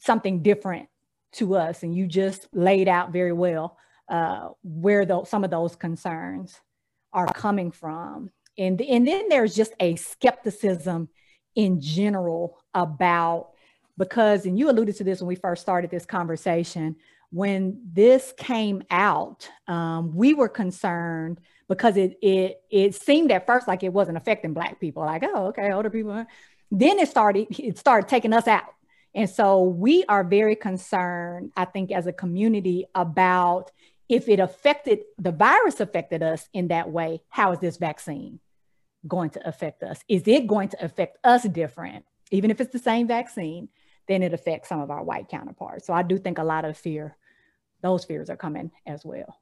something 0.00 0.42
different 0.42 0.86
to 1.32 1.54
us. 1.54 1.82
And 1.82 1.94
you 1.94 2.06
just 2.06 2.46
laid 2.52 2.88
out 2.88 3.10
very 3.10 3.32
well 3.32 3.78
uh, 4.10 4.48
where 4.62 5.06
those, 5.06 5.30
some 5.30 5.44
of 5.44 5.50
those 5.50 5.76
concerns 5.76 6.60
are 7.12 7.26
coming 7.26 7.70
from. 7.70 8.30
And, 8.58 8.80
and 8.80 9.06
then 9.06 9.28
there's 9.28 9.54
just 9.54 9.72
a 9.80 9.96
skepticism 9.96 11.08
in 11.54 11.80
general 11.80 12.58
about 12.74 13.50
because, 13.98 14.46
and 14.46 14.58
you 14.58 14.70
alluded 14.70 14.96
to 14.96 15.04
this 15.04 15.20
when 15.20 15.28
we 15.28 15.36
first 15.36 15.62
started 15.62 15.90
this 15.90 16.06
conversation, 16.06 16.96
when 17.32 17.80
this 17.92 18.34
came 18.36 18.82
out, 18.90 19.48
um, 19.66 20.14
we 20.14 20.34
were 20.34 20.48
concerned 20.48 21.40
because 21.66 21.96
it 21.96 22.18
it 22.20 22.60
it 22.70 22.94
seemed 22.94 23.32
at 23.32 23.46
first 23.46 23.66
like 23.66 23.82
it 23.82 23.92
wasn't 23.92 24.18
affecting 24.18 24.52
black 24.52 24.78
people. 24.78 25.02
Like, 25.02 25.22
oh, 25.24 25.46
okay, 25.46 25.72
older 25.72 25.88
people. 25.88 26.26
Then 26.70 26.98
it 26.98 27.08
started 27.08 27.46
it 27.58 27.78
started 27.78 28.08
taking 28.08 28.34
us 28.34 28.46
out, 28.46 28.74
and 29.14 29.28
so 29.28 29.62
we 29.62 30.04
are 30.10 30.24
very 30.24 30.54
concerned. 30.54 31.52
I 31.56 31.64
think 31.64 31.90
as 31.90 32.06
a 32.06 32.12
community 32.12 32.86
about 32.94 33.70
if 34.12 34.28
it 34.28 34.40
affected 34.40 35.00
the 35.16 35.32
virus 35.32 35.80
affected 35.80 36.22
us 36.22 36.46
in 36.52 36.68
that 36.68 36.90
way, 36.90 37.22
how 37.30 37.50
is 37.52 37.60
this 37.60 37.78
vaccine 37.78 38.40
going 39.08 39.30
to 39.30 39.48
affect 39.48 39.82
us? 39.82 40.04
Is 40.06 40.24
it 40.26 40.46
going 40.46 40.68
to 40.68 40.84
affect 40.84 41.16
us 41.24 41.44
different? 41.44 42.04
Even 42.30 42.50
if 42.50 42.60
it's 42.60 42.74
the 42.74 42.78
same 42.78 43.06
vaccine, 43.06 43.70
then 44.06 44.22
it 44.22 44.34
affects 44.34 44.68
some 44.68 44.82
of 44.82 44.90
our 44.90 45.02
white 45.02 45.30
counterparts. 45.30 45.86
So 45.86 45.94
I 45.94 46.02
do 46.02 46.18
think 46.18 46.36
a 46.36 46.44
lot 46.44 46.66
of 46.66 46.76
fear, 46.76 47.16
those 47.80 48.04
fears 48.04 48.28
are 48.28 48.36
coming 48.36 48.70
as 48.84 49.02
well. 49.02 49.40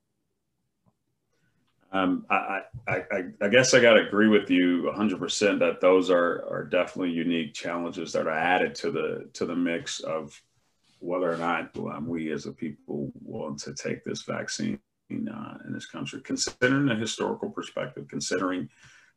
Um, 1.90 2.24
I, 2.30 2.61
I, 2.87 2.94
I, 3.11 3.22
I, 3.42 3.48
guess 3.48 3.74
I 3.74 3.80
got 3.80 3.94
to 3.94 4.06
agree 4.06 4.28
with 4.28 4.50
you 4.50 4.88
100% 4.96 5.59
that 5.59 5.80
those 5.80 6.09
are, 6.09 6.44
are 6.48 6.62
definitely 6.62 7.11
unique 7.11 7.54
challenges 7.54 8.12
that 8.12 8.28
are 8.28 8.38
added 8.38 8.76
to 8.76 8.92
the 8.92 9.28
to 9.33 9.44
the 9.44 9.56
mix 9.56 9.98
of 9.98 10.40
whether 11.00 11.32
or 11.32 11.36
not 11.36 11.76
um, 11.76 12.06
we 12.06 12.30
as 12.30 12.46
a 12.46 12.52
people 12.52 13.12
want 13.22 13.58
to 13.60 13.74
take 13.74 14.04
this 14.04 14.22
vaccine 14.22 14.78
uh, 15.10 15.54
in 15.66 15.72
this 15.72 15.86
country, 15.86 16.20
considering 16.22 16.86
the 16.86 16.94
historical 16.94 17.50
perspective, 17.50 18.06
considering 18.08 18.68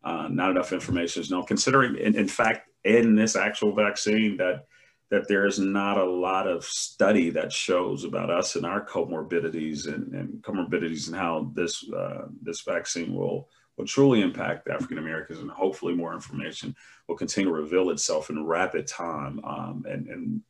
uh, 0.03 0.27
not 0.29 0.51
enough 0.51 0.73
information 0.73 1.21
is 1.21 1.31
known, 1.31 1.45
considering, 1.45 1.95
in, 1.97 2.15
in 2.15 2.27
fact, 2.27 2.69
in 2.83 3.15
this 3.15 3.35
actual 3.35 3.73
vaccine 3.73 4.37
that 4.37 4.65
that 5.09 5.27
there 5.27 5.45
is 5.45 5.59
not 5.59 5.99
a 5.99 6.03
lot 6.03 6.47
of 6.47 6.65
study 6.65 7.29
that 7.29 7.53
shows 7.53 8.03
about 8.03 8.31
us 8.31 8.55
and 8.55 8.65
our 8.65 8.83
comorbidities 8.83 9.85
and, 9.85 10.11
and 10.15 10.41
comorbidities 10.41 11.07
and 11.07 11.15
how 11.15 11.51
this 11.53 11.87
uh, 11.91 12.25
this 12.41 12.61
vaccine 12.61 13.13
will 13.13 13.47
will 13.77 13.85
truly 13.85 14.21
impact 14.21 14.67
African 14.67 14.97
Americans 14.97 15.39
and 15.39 15.51
hopefully 15.51 15.93
more 15.93 16.13
information 16.13 16.75
will 17.07 17.15
continue 17.15 17.49
to 17.49 17.55
reveal 17.55 17.91
itself 17.91 18.29
in 18.29 18.45
rapid 18.45 18.87
time 18.87 19.39
um, 19.45 19.85
and, 19.87 20.07
and 20.07 20.41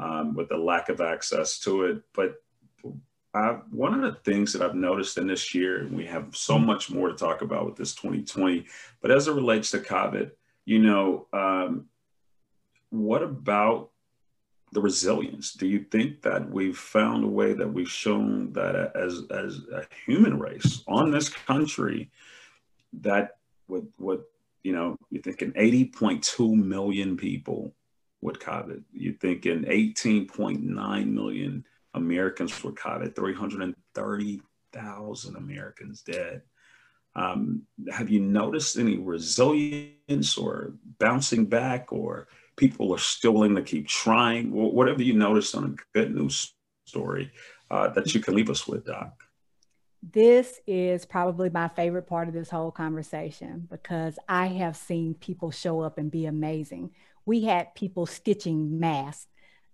um, 0.00 0.34
with 0.34 0.48
the 0.48 0.56
lack 0.56 0.88
of 0.88 1.00
access 1.00 1.58
to 1.60 1.84
it. 1.84 2.02
But 2.14 2.42
uh, 3.34 3.58
one 3.70 3.94
of 3.94 4.00
the 4.00 4.18
things 4.20 4.52
that 4.52 4.62
I've 4.62 4.74
noticed 4.74 5.18
in 5.18 5.26
this 5.26 5.54
year, 5.54 5.80
and 5.80 5.96
we 5.96 6.04
have 6.06 6.34
so 6.34 6.58
much 6.58 6.90
more 6.90 7.08
to 7.08 7.14
talk 7.14 7.42
about 7.42 7.66
with 7.66 7.76
this 7.76 7.94
2020, 7.94 8.66
but 9.00 9.10
as 9.10 9.28
it 9.28 9.34
relates 9.34 9.70
to 9.70 9.78
COVID, 9.78 10.32
you 10.64 10.80
know, 10.80 11.26
um, 11.32 11.86
what 12.90 13.22
about 13.22 13.90
the 14.72 14.80
resilience? 14.80 15.52
Do 15.52 15.66
you 15.66 15.84
think 15.90 16.22
that 16.22 16.48
we've 16.48 16.78
found 16.78 17.24
a 17.24 17.28
way 17.28 17.52
that 17.52 17.72
we've 17.72 17.90
shown 17.90 18.52
that 18.52 18.74
as 18.96 19.22
as 19.30 19.60
a 19.72 19.84
human 20.06 20.38
race 20.38 20.82
on 20.86 21.10
this 21.10 21.28
country, 21.28 22.10
that 22.92 23.38
with 23.68 23.88
what 23.96 24.24
you 24.62 24.72
know, 24.72 24.96
you're 25.10 25.22
thinking 25.22 25.52
80.2 25.52 26.54
million 26.54 27.16
people 27.16 27.74
with 28.20 28.38
COVID. 28.38 28.82
You 28.92 29.14
think 29.14 29.46
in 29.46 29.64
18.9 29.64 31.06
million 31.06 31.64
Americans 31.94 32.62
with 32.62 32.76
COVID, 32.76 33.16
330,000 33.16 35.36
Americans 35.36 36.02
dead. 36.02 36.42
Um, 37.16 37.62
have 37.90 38.08
you 38.08 38.20
noticed 38.20 38.78
any 38.78 38.96
resilience 38.96 40.38
or 40.38 40.74
bouncing 40.98 41.46
back 41.46 41.92
or 41.92 42.28
people 42.56 42.94
are 42.94 42.98
still 42.98 43.32
willing 43.32 43.56
to 43.56 43.62
keep 43.62 43.88
trying? 43.88 44.52
Whatever 44.52 45.02
you 45.02 45.14
noticed 45.14 45.56
on 45.56 45.64
a 45.64 45.98
good 45.98 46.14
news 46.14 46.54
story 46.84 47.32
uh, 47.70 47.88
that 47.88 48.14
you 48.14 48.20
can 48.20 48.34
leave 48.34 48.50
us 48.50 48.66
with, 48.66 48.86
Doc. 48.86 49.12
This 50.02 50.60
is 50.66 51.04
probably 51.04 51.50
my 51.50 51.68
favorite 51.68 52.06
part 52.06 52.26
of 52.26 52.32
this 52.32 52.48
whole 52.48 52.70
conversation 52.70 53.68
because 53.70 54.18
I 54.28 54.46
have 54.46 54.76
seen 54.76 55.14
people 55.14 55.50
show 55.50 55.80
up 55.80 55.98
and 55.98 56.10
be 56.10 56.24
amazing. 56.24 56.92
We 57.24 57.42
had 57.42 57.74
people 57.74 58.06
stitching 58.06 58.80
masks 58.80 59.26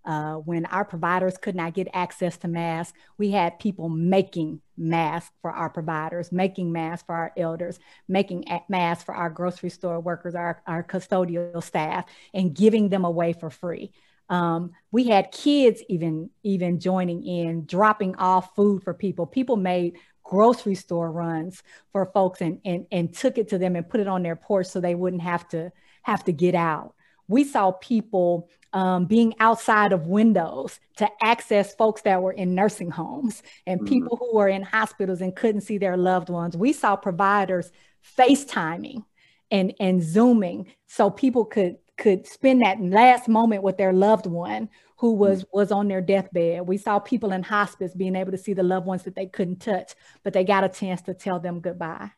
uh, 0.07 0.35
when 0.35 0.65
our 0.67 0.85
providers 0.85 1.37
could 1.37 1.57
not 1.57 1.75
get 1.75 1.89
access 1.93 2.37
to 2.37 2.49
masks, 2.49 2.97
we 3.19 3.33
had 3.33 3.59
people 3.59 3.89
making 3.89 4.61
masks 4.77 5.33
for 5.43 5.51
our 5.51 5.69
providers, 5.69 6.31
making 6.31 6.71
masks 6.71 7.05
for 7.05 7.15
our 7.17 7.33
elders, 7.37 7.81
making 8.07 8.45
masks 8.69 9.03
for 9.03 9.15
our 9.15 9.29
grocery 9.29 9.69
store 9.69 9.99
workers, 9.99 10.37
our, 10.37 10.63
our 10.67 10.85
custodial 10.85 11.61
staff, 11.63 12.05
and 12.33 12.55
giving 12.55 12.89
them 12.89 13.05
away 13.05 13.33
for 13.33 13.51
free. 13.51 13.91
Um, 14.29 14.73
we 14.93 15.05
had 15.05 15.33
kids 15.33 15.83
even 15.89 16.31
even 16.45 16.79
joining 16.79 17.25
in, 17.25 17.65
dropping 17.67 18.17
off 18.17 18.55
food 18.55 18.85
for 18.85 18.95
people. 18.95 19.27
People 19.27 19.57
made 19.57 19.99
grocery 20.23 20.75
store 20.75 21.11
runs 21.11 21.63
for 21.93 22.07
folks 22.07 22.41
and, 22.41 22.61
and, 22.65 22.87
and 22.91 23.15
took 23.15 23.39
it 23.39 23.49
to 23.49 23.59
them 23.59 23.77
and 23.77 23.89
put 23.89 24.01
it 24.01 24.09
on 24.09 24.25
their 24.25 24.35
porch 24.35 24.67
so 24.67 24.81
they 24.81 24.97
wouldn't 24.97 25.23
have 25.23 25.49
to 25.49 25.71
have 26.03 26.25
to 26.25 26.33
get 26.33 26.57
out 26.57 26.96
we 27.29 27.45
saw 27.45 27.73
people 27.73 28.49
um, 28.73 29.07
being 29.07 29.35
outside 29.41 29.93
of 29.93 30.07
windows 30.07 30.81
to 30.97 31.09
access 31.23 31.75
folks 31.75 32.03
that 32.03 32.23
were 32.23 32.33
in 32.33 32.55
nursing 32.55 32.91
homes 32.91 33.43
and 33.67 33.81
mm-hmm. 33.81 33.89
people 33.89 34.17
who 34.17 34.37
were 34.37 34.49
in 34.49 34.63
hospitals 34.63 35.21
and 35.21 35.35
couldn't 35.35 35.63
see 35.63 35.79
their 35.79 35.97
loved 35.97 36.29
ones. 36.29 36.57
We 36.57 36.73
saw 36.73 36.97
providers 36.97 37.73
FaceTiming 38.19 39.05
and, 39.51 39.73
and 39.81 40.03
Zooming 40.03 40.67
so 40.87 41.11
people 41.11 41.45
could 41.45 41.77
could 41.97 42.27
spend 42.27 42.61
that 42.61 42.79
last 42.79 43.27
moment 43.27 43.63
with 43.63 43.79
their 43.79 43.93
loved 43.93 44.27
one 44.27 44.69
who 44.99 45.13
was 45.13 45.41
mm-hmm. 45.41 45.59
was 45.59 45.73
on 45.73 45.89
their 45.89 46.01
deathbed. 46.01 46.67
We 46.67 46.77
saw 46.77 46.99
people 46.99 47.33
in 47.33 47.43
hospice 47.43 47.95
being 47.95 48.17
able 48.17 48.33
to 48.33 48.39
see 48.39 48.53
the 48.53 48.63
loved 48.63 48.87
ones 48.87 49.05
that 49.05 49.15
they 49.15 49.27
couldn't 49.27 49.61
touch, 49.61 49.95
but 50.23 50.33
they 50.33 50.45
got 50.45 50.65
a 50.65 50.69
chance 50.69 51.03
to 51.03 51.15
tell 51.15 51.41
them 51.41 51.61
goodbye. 51.61 52.11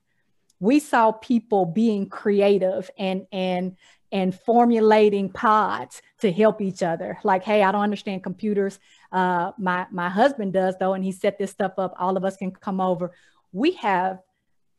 We 0.60 0.80
saw 0.80 1.12
people 1.12 1.66
being 1.66 2.08
creative 2.08 2.90
and 2.98 3.26
and 3.30 3.76
and 4.10 4.34
formulating 4.34 5.30
pods 5.30 6.00
to 6.20 6.32
help 6.32 6.60
each 6.60 6.82
other. 6.82 7.18
Like, 7.24 7.44
hey, 7.44 7.62
I 7.62 7.72
don't 7.72 7.82
understand 7.82 8.22
computers. 8.22 8.78
Uh, 9.12 9.52
my 9.58 9.86
my 9.90 10.08
husband 10.08 10.52
does 10.52 10.74
though, 10.78 10.94
and 10.94 11.04
he 11.04 11.12
set 11.12 11.38
this 11.38 11.50
stuff 11.50 11.72
up. 11.78 11.94
All 11.98 12.16
of 12.16 12.24
us 12.24 12.36
can 12.36 12.50
come 12.50 12.80
over. 12.80 13.12
We 13.52 13.72
have, 13.72 14.20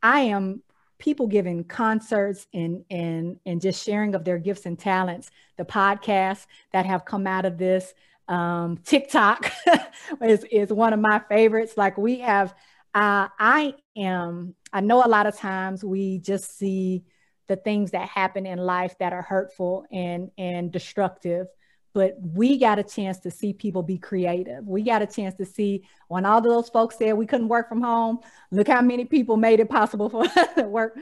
I 0.02 0.22
am 0.22 0.62
people 0.98 1.28
giving 1.28 1.64
concerts 1.64 2.46
and 2.54 2.84
and 2.90 3.38
and 3.46 3.62
just 3.62 3.84
sharing 3.84 4.16
of 4.16 4.26
their 4.26 4.38
gifts 4.38 4.66
and 4.66 4.78
talents. 4.78 5.32
The 5.58 5.66
podcasts 5.66 6.46
that 6.74 6.86
have 6.86 7.06
come 7.06 7.28
out 7.28 7.46
of 7.46 7.58
this. 7.58 7.94
Um, 8.28 8.78
TikTok 8.86 9.52
is 10.22 10.46
is 10.52 10.72
one 10.72 10.94
of 10.94 11.00
my 11.00 11.20
favorites. 11.30 11.74
Like 11.78 11.98
we 11.98 12.20
have, 12.20 12.54
uh, 12.94 13.28
I 13.40 13.76
am. 13.96 14.56
I 14.72 14.82
know 14.82 15.04
a 15.04 15.08
lot 15.08 15.26
of 15.26 15.36
times 15.36 15.84
we 15.84 16.20
just 16.20 16.58
see 16.58 17.04
the 17.50 17.58
things 17.58 17.92
that 17.92 18.08
happen 18.08 18.46
in 18.46 18.58
life 18.60 18.98
that 19.00 19.12
are 19.12 19.22
hurtful 19.22 19.86
and 19.92 20.32
and 20.38 20.72
destructive 20.72 21.48
but 21.94 22.16
we 22.22 22.58
got 22.58 22.80
a 22.80 22.84
chance 22.84 23.20
to 23.20 23.32
see 23.32 23.52
people 23.52 23.82
be 23.82 23.98
creative. 23.98 24.66
We 24.66 24.84
got 24.84 25.02
a 25.02 25.08
chance 25.08 25.36
to 25.36 25.46
see 25.46 25.88
when 26.08 26.26
all 26.26 26.40
those 26.40 26.70
folks 26.70 26.98
said 26.98 27.14
we 27.14 27.26
couldn't 27.26 27.48
work 27.48 27.68
from 27.68 27.82
home, 27.82 28.20
look 28.52 28.68
how 28.68 28.82
many 28.82 29.06
people 29.06 29.38
made 29.38 29.60
it 29.60 29.70
possible 29.70 30.10
for 30.10 30.24
us 30.38 30.54
to 30.56 30.64
work 30.64 30.98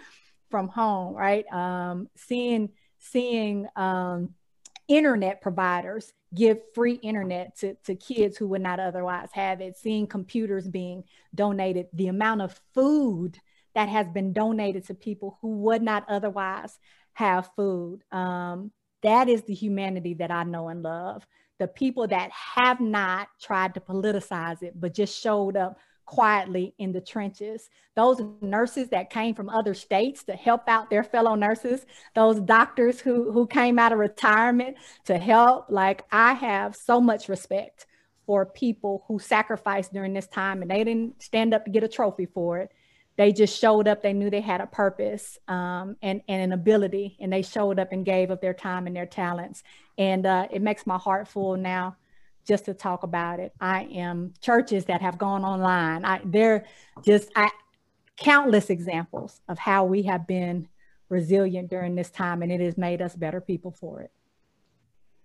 from 0.49 0.69
home, 0.69 1.13
right? 1.13 1.45
Um, 1.51 2.09
seeing 2.15 2.69
seeing 2.99 3.67
um, 3.75 4.33
internet 4.87 5.41
providers 5.41 6.13
give 6.33 6.59
free 6.73 6.93
internet 6.93 7.57
to, 7.57 7.75
to 7.85 7.95
kids 7.95 8.37
who 8.37 8.47
would 8.47 8.61
not 8.61 8.79
otherwise 8.79 9.29
have 9.33 9.61
it, 9.61 9.77
seeing 9.77 10.07
computers 10.07 10.67
being 10.67 11.03
donated, 11.35 11.87
the 11.93 12.07
amount 12.07 12.41
of 12.41 12.59
food 12.73 13.39
that 13.77 13.89
has 13.89 14.09
been 14.09 14.33
donated 14.33 14.87
to 14.87 14.95
people 14.95 15.37
who 15.39 15.49
would 15.49 15.83
not 15.83 16.03
otherwise 16.09 16.79
have 17.13 17.51
food. 17.55 17.99
Um, 18.11 18.71
that 19.03 19.29
is 19.29 19.43
the 19.43 19.53
humanity 19.53 20.15
that 20.15 20.31
I 20.31 20.45
know 20.45 20.69
and 20.69 20.81
love. 20.81 21.27
The 21.59 21.67
people 21.67 22.07
that 22.07 22.31
have 22.31 22.81
not 22.81 23.27
tried 23.39 23.75
to 23.75 23.79
politicize 23.79 24.63
it, 24.63 24.73
but 24.79 24.95
just 24.95 25.21
showed 25.21 25.55
up 25.55 25.77
quietly 26.07 26.73
in 26.79 26.91
the 26.91 27.01
trenches. 27.01 27.69
Those 27.95 28.19
nurses 28.41 28.89
that 28.89 29.11
came 29.11 29.35
from 29.35 29.47
other 29.47 29.75
states 29.75 30.23
to 30.23 30.33
help 30.33 30.67
out 30.67 30.89
their 30.89 31.03
fellow 31.03 31.35
nurses, 31.35 31.85
those 32.15 32.39
doctors 32.39 32.99
who, 32.99 33.31
who 33.31 33.45
came 33.45 33.77
out 33.77 33.93
of 33.93 33.99
retirement 33.99 34.77
to 35.05 35.19
help. 35.19 35.67
Like, 35.69 36.03
I 36.11 36.33
have 36.33 36.75
so 36.75 36.99
much 36.99 37.29
respect 37.29 37.85
for 38.25 38.43
people 38.43 39.03
who 39.07 39.19
sacrificed 39.19 39.93
during 39.93 40.15
this 40.15 40.27
time 40.27 40.63
and 40.63 40.71
they 40.71 40.83
didn't 40.83 41.21
stand 41.21 41.53
up 41.53 41.65
to 41.65 41.69
get 41.69 41.83
a 41.83 41.87
trophy 41.87 42.25
for 42.25 42.57
it 42.57 42.71
they 43.17 43.33
just 43.33 43.59
showed 43.59 43.87
up. 43.87 44.01
They 44.01 44.13
knew 44.13 44.29
they 44.29 44.41
had 44.41 44.61
a 44.61 44.67
purpose 44.67 45.39
um, 45.47 45.97
and, 46.01 46.21
and 46.27 46.41
an 46.41 46.51
ability, 46.53 47.17
and 47.19 47.33
they 47.33 47.41
showed 47.41 47.79
up 47.79 47.91
and 47.91 48.05
gave 48.05 48.29
of 48.29 48.39
their 48.39 48.53
time 48.53 48.87
and 48.87 48.95
their 48.95 49.07
talents. 49.07 49.63
And 49.97 50.25
uh, 50.25 50.47
it 50.51 50.61
makes 50.61 50.85
my 50.85 50.97
heart 50.97 51.27
full 51.27 51.57
now 51.57 51.97
just 52.47 52.65
to 52.65 52.73
talk 52.73 53.03
about 53.03 53.39
it. 53.39 53.53
I 53.59 53.83
am 53.85 54.33
churches 54.39 54.85
that 54.85 55.01
have 55.01 55.17
gone 55.17 55.43
online. 55.43 56.05
I, 56.05 56.21
they're 56.23 56.65
just 57.03 57.29
I, 57.35 57.49
countless 58.17 58.69
examples 58.69 59.41
of 59.49 59.57
how 59.57 59.85
we 59.85 60.03
have 60.03 60.27
been 60.27 60.67
resilient 61.09 61.69
during 61.69 61.95
this 61.95 62.11
time, 62.11 62.43
and 62.43 62.51
it 62.51 62.61
has 62.61 62.77
made 62.77 63.01
us 63.01 63.15
better 63.15 63.41
people 63.41 63.71
for 63.71 64.01
it. 64.01 64.11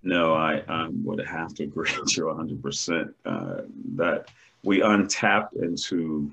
No, 0.02 0.34
I 0.34 0.62
um, 0.62 1.04
would 1.04 1.24
have 1.26 1.54
to 1.54 1.64
agree 1.64 1.90
with 2.00 2.16
you 2.16 2.24
100% 2.24 3.14
uh, 3.26 3.62
that 3.96 4.28
we 4.64 4.80
untapped 4.80 5.56
into 5.56 6.32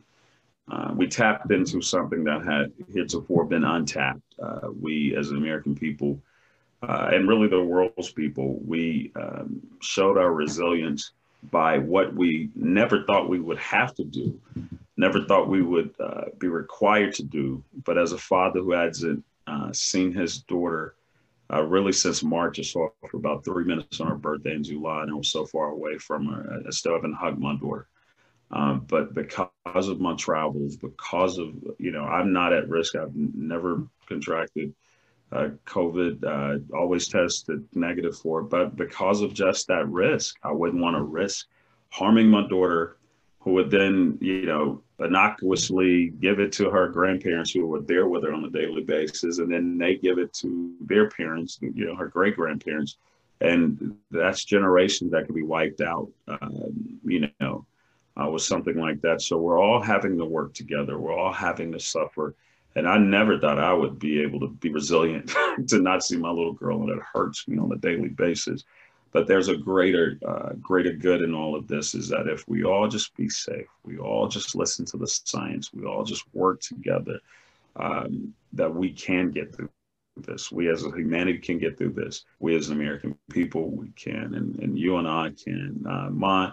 uh, 0.72 0.94
we 0.96 1.08
tapped 1.08 1.52
into 1.52 1.82
something 1.82 2.24
that 2.24 2.46
had 2.46 2.72
heretofore 2.94 3.46
been 3.46 3.64
untapped. 3.64 4.22
Uh, 4.42 4.70
we, 4.80 5.16
as 5.16 5.30
an 5.30 5.38
American 5.38 5.76
people, 5.76 6.20
uh, 6.82 7.10
and 7.12 7.28
really 7.28 7.48
the 7.48 7.62
world's 7.62 8.12
people, 8.12 8.60
we 8.66 9.12
um, 9.16 9.62
showed 9.82 10.18
our 10.18 10.32
resilience 10.32 11.12
by 11.52 11.78
what 11.78 12.14
we 12.14 12.50
never 12.56 13.04
thought 13.04 13.30
we 13.30 13.40
would 13.40 13.58
have 13.58 13.94
to 13.96 14.04
do, 14.04 14.40
never 14.98 15.26
thought 15.26 15.50
we 15.50 15.62
would 15.62 15.94
uh, 16.00 16.26
be 16.38 16.48
required 16.48 17.14
to 17.16 17.24
do. 17.24 17.64
But 17.86 17.98
as 17.98 18.12
a 18.12 18.18
father 18.18 18.60
who 18.60 18.72
hasn't 18.72 19.24
uh, 19.48 19.72
seen 19.74 20.14
his 20.14 20.40
daughter 20.40 20.96
uh, 21.52 21.64
really 21.64 21.92
since 21.92 22.22
March, 22.24 22.60
I 22.60 22.64
saw 22.64 22.90
her 23.02 23.08
for 23.10 23.18
about 23.18 23.44
three 23.44 23.64
minutes 23.64 24.00
on 24.00 24.08
her 24.08 24.16
birthday 24.16 24.54
in 24.54 24.64
July, 24.64 25.02
and 25.02 25.12
I 25.12 25.16
was 25.16 25.32
so 25.32 25.46
far 25.46 25.70
away 25.70 25.98
from 25.98 26.28
her, 26.28 26.62
I 26.66 26.70
still 26.70 26.94
haven't 26.94 27.14
hugged 27.14 27.40
my 27.40 27.56
daughter. 27.56 27.88
Um, 28.52 28.86
but 28.88 29.14
because 29.14 29.50
of 29.88 30.00
my 30.00 30.16
travels, 30.16 30.76
because 30.76 31.38
of, 31.38 31.54
you 31.78 31.92
know, 31.92 32.04
I'm 32.04 32.34
not 32.34 32.54
at 32.54 32.68
risk. 32.68 32.96
I've 32.96 33.16
never 33.16 33.84
contracted 34.08 34.74
uh, 35.32 35.50
COVID, 35.68 36.24
uh, 36.24 36.76
always 36.76 37.08
tested 37.08 37.64
negative 37.76 38.18
for 38.18 38.42
it. 38.42 38.50
But 38.50 38.76
because 38.76 39.22
of 39.22 39.34
just 39.34 39.68
that 39.68 39.88
risk, 39.88 40.38
I 40.44 40.52
wouldn't 40.52 40.82
want 40.82 40.96
to 40.96 41.04
risk 41.04 41.48
harming 41.90 42.28
my 42.28 42.48
daughter, 42.48 42.98
who 43.42 43.54
would 43.54 43.72
then, 43.72 44.18
you 44.20 44.46
know, 44.46 44.82
innocuously 45.00 46.10
give 46.20 46.40
it 46.40 46.52
to 46.54 46.70
her 46.70 46.90
grandparents 46.90 47.52
who 47.52 47.66
were 47.66 47.82
there 47.82 48.08
with 48.08 48.24
her 48.24 48.34
on 48.34 48.44
a 48.44 48.50
daily 48.50 48.84
basis. 48.84 49.38
And 49.38 49.52
then 49.52 49.78
they 49.78 49.96
give 49.96 50.18
it 50.18 50.34
to 50.34 50.74
their 50.82 51.10
parents, 51.10 51.58
you 51.62 51.86
know, 51.86 51.96
her 51.96 52.08
great 52.08 52.36
grandparents. 52.36 52.98
And 53.42 53.96
that's 54.12 54.44
generations 54.44 55.12
that 55.12 55.26
could 55.26 55.36
be 55.36 55.44
wiped 55.44 55.80
out, 55.80 56.10
um, 56.28 57.00
you 57.06 57.30
know, 57.40 57.66
uh, 58.16 58.30
with 58.30 58.44
something 58.44 58.78
like 58.78 59.02
that. 59.02 59.22
So 59.22 59.38
we're 59.38 59.60
all 59.60 59.82
having 59.82 60.18
to 60.18 60.26
work 60.26 60.54
together. 60.54 60.98
We're 60.98 61.18
all 61.18 61.34
having 61.34 61.72
to 61.72 61.80
suffer 61.80 62.36
and 62.76 62.88
I 62.88 62.98
never 62.98 63.40
thought 63.40 63.60
I 63.60 63.74
would 63.74 64.00
be 64.00 64.22
able 64.22 64.40
to 64.42 64.48
be 64.48 64.70
resilient 64.70 65.34
to 65.68 65.80
not 65.80 66.04
see 66.04 66.18
my 66.18 66.30
little 66.30 66.54
girl, 66.54 66.82
and 66.82 66.90
it 66.90 67.04
hurts 67.14 67.48
me 67.48 67.58
on 67.58 67.72
a 67.72 67.78
daily 67.78 68.10
basis. 68.10 68.64
But 69.12 69.26
there's 69.26 69.48
a 69.48 69.58
greater, 69.58 70.20
uh, 70.26 70.54
greater 70.62 70.94
good 70.94 71.22
in 71.24 71.34
all 71.34 71.56
of 71.56 71.68
this 71.68 71.96
is 71.96 72.10
that 72.10 72.28
if 72.28 72.48
we 72.48 72.64
all 72.64 72.88
just 72.88 73.16
be 73.16 73.28
safe, 73.28 73.66
we 73.84 73.98
all 73.98 74.28
just 74.28 74.56
listen 74.56 74.86
to 74.86 74.98
the 74.98 75.08
science, 75.08 75.74
we 75.74 75.84
all 75.84 76.04
just 76.04 76.24
work 76.34 76.62
together, 76.62 77.20
um, 77.76 78.34
that 78.54 78.74
we 78.74 78.92
can 78.94 79.32
get 79.32 79.56
through 79.56 79.70
this. 80.16 80.52
We 80.52 80.70
as 80.70 80.86
a 80.86 80.92
humanity 80.92 81.40
can 81.40 81.58
get 81.58 81.76
through 81.76 81.94
this. 81.94 82.26
We 82.40 82.56
as 82.56 82.70
an 82.70 82.76
American 82.76 83.18
people, 83.32 83.72
we 83.72 83.90
can, 83.96 84.36
and, 84.36 84.60
and 84.60 84.78
you 84.78 84.98
and 84.98 85.08
I 85.08 85.32
can. 85.32 85.84
Uh, 85.90 86.10
my 86.12 86.52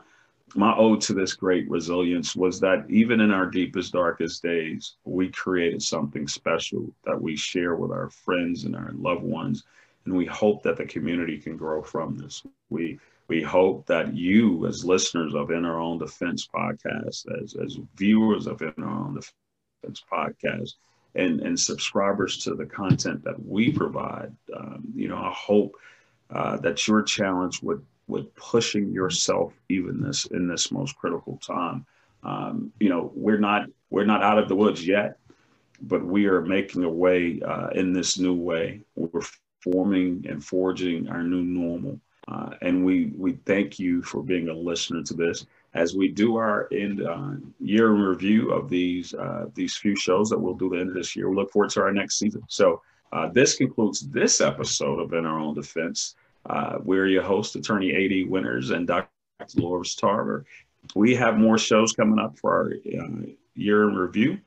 my 0.55 0.75
ode 0.77 1.01
to 1.03 1.15
this 1.15 1.35
great 1.35 1.69
resilience 1.69 2.37
was 2.37 2.61
that 2.61 2.87
even 2.89 3.21
in 3.21 3.31
our 3.33 3.47
deepest, 3.47 3.93
darkest 3.93 4.43
days, 4.43 4.97
we 5.05 5.29
created 5.31 5.83
something 5.83 6.29
special 6.29 6.93
that 7.05 7.21
we 7.21 7.37
share 7.37 7.75
with 7.75 7.91
our 7.91 8.11
friends 8.11 8.65
and 8.65 8.77
our 8.77 8.93
loved 8.95 9.25
ones. 9.25 9.65
And 10.05 10.15
we 10.17 10.25
hope 10.25 10.63
that 10.63 10.77
the 10.77 10.87
community 10.87 11.39
can 11.39 11.57
grow 11.57 11.83
from 11.83 12.17
this. 12.17 12.45
We 12.71 13.01
we 13.29 13.43
hope 13.43 13.87
that 13.87 14.15
you, 14.15 14.67
as 14.67 14.85
listeners 14.85 15.35
of 15.35 15.51
In 15.51 15.65
Our 15.65 15.81
Own 15.81 15.99
Defense 15.99 16.47
podcast, 16.47 17.27
as, 17.43 17.57
as 17.57 17.77
viewers 17.97 18.47
of 18.47 18.63
In 18.63 18.73
Our 18.79 18.89
Own 18.89 19.15
Defense 19.15 20.05
podcast, 20.11 20.75
and, 21.17 21.41
and 21.41 21.59
subscribers 21.59 22.39
to 22.45 22.55
the 22.55 22.67
content 22.67 23.25
that 23.25 23.45
we 23.45 23.73
provide, 23.73 24.33
um, 24.57 24.85
you 24.95 25.09
know, 25.09 25.17
I 25.17 25.33
hope 25.35 25.75
uh, 26.31 26.59
that 26.59 26.87
your 26.87 27.03
challenge 27.03 27.63
would 27.63 27.85
with 28.09 28.35
pushing 28.35 28.93
yourself 28.93 29.53
even 29.69 30.01
this 30.01 30.27
in 30.27 30.47
this 30.47 30.71
most 30.71 30.97
critical 30.97 31.39
time. 31.39 31.85
Um, 32.23 32.73
you 32.81 32.89
know, 32.89 33.13
we're 33.15 33.39
not 33.39 33.69
we're 33.91 34.05
not 34.05 34.23
out 34.23 34.39
of 34.39 34.49
the 34.49 34.57
woods 34.57 34.87
yet, 34.87 35.19
but 35.83 36.05
we 36.05 36.27
are 36.27 36.43
making 36.43 36.85
a 36.85 36.89
way 36.89 37.41
uh, 37.41 37.69
in 37.69 37.93
this 37.93 38.19
new 38.19 38.35
way. 38.35 38.81
We're 38.95 39.23
forming 39.61 40.25
and 40.29 40.45
forging 40.45 41.09
our 41.09 41.23
new 41.23 41.43
normal. 41.43 42.01
Uh, 42.29 42.51
and 42.63 42.85
we 42.85 43.13
we 43.17 43.33
thank 43.45 43.79
you 43.79 44.03
for 44.03 44.23
being 44.23 44.49
a 44.49 44.53
listener 44.53 45.03
to 45.03 45.15
this 45.15 45.47
as 45.75 45.95
we 45.95 46.09
do 46.09 46.37
our 46.37 46.69
end 46.73 47.07
uh, 47.07 47.33
year 47.61 47.95
in 47.95 48.01
review 48.01 48.51
of 48.51 48.69
these 48.69 49.15
uh, 49.15 49.47
these 49.55 49.77
few 49.77 49.95
shows 49.95 50.29
that 50.31 50.39
we'll 50.39 50.55
do 50.55 50.71
the 50.71 50.79
end 50.79 50.89
of 50.89 50.95
this 50.95 51.15
year. 51.15 51.29
We 51.29 51.37
look 51.37 51.53
forward 51.53 51.71
to 51.71 51.83
our 51.83 51.93
next 51.93 52.19
season. 52.19 52.43
So 52.49 52.83
uh, 53.13 53.29
this 53.29 53.57
concludes 53.57 54.09
this 54.09 54.41
episode 54.41 54.99
of 54.99 55.13
In 55.13 55.25
Our 55.25 55.39
Own 55.39 55.55
Defense. 55.55 56.17
Uh, 56.49 56.79
we're 56.83 57.07
your 57.07 57.23
host, 57.23 57.57
Attorney 57.57 57.93
A.D. 57.93 58.25
Winters 58.25 58.71
and 58.71 58.87
Dr. 58.87 59.09
Loris 59.57 59.95
Tarver. 59.95 60.45
We 60.95 61.15
have 61.17 61.39
more 61.39 61.59
shows 61.59 61.93
coming 61.93 62.19
up 62.19 62.39
for 62.39 62.53
our 62.53 62.73
uh, 62.73 63.27
year 63.55 63.89
in 63.89 63.97
review. 63.97 64.39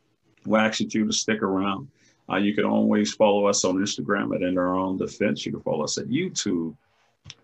We 0.46 0.58
ask 0.58 0.80
you 0.80 0.88
to 0.88 1.12
stick 1.12 1.42
around. 1.42 1.90
Uh, 2.32 2.38
you 2.38 2.54
can 2.54 2.64
always 2.64 3.14
follow 3.14 3.48
us 3.48 3.66
on 3.66 3.76
Instagram 3.76 4.34
at 4.36 4.42
In 4.42 4.58
Our 4.58 4.76
Own 4.76 4.98
Defense. 4.98 5.46
You 5.46 5.52
can 5.52 5.62
follow 5.62 5.84
us 5.84 5.98
at 5.98 6.08
YouTube, 6.08 6.76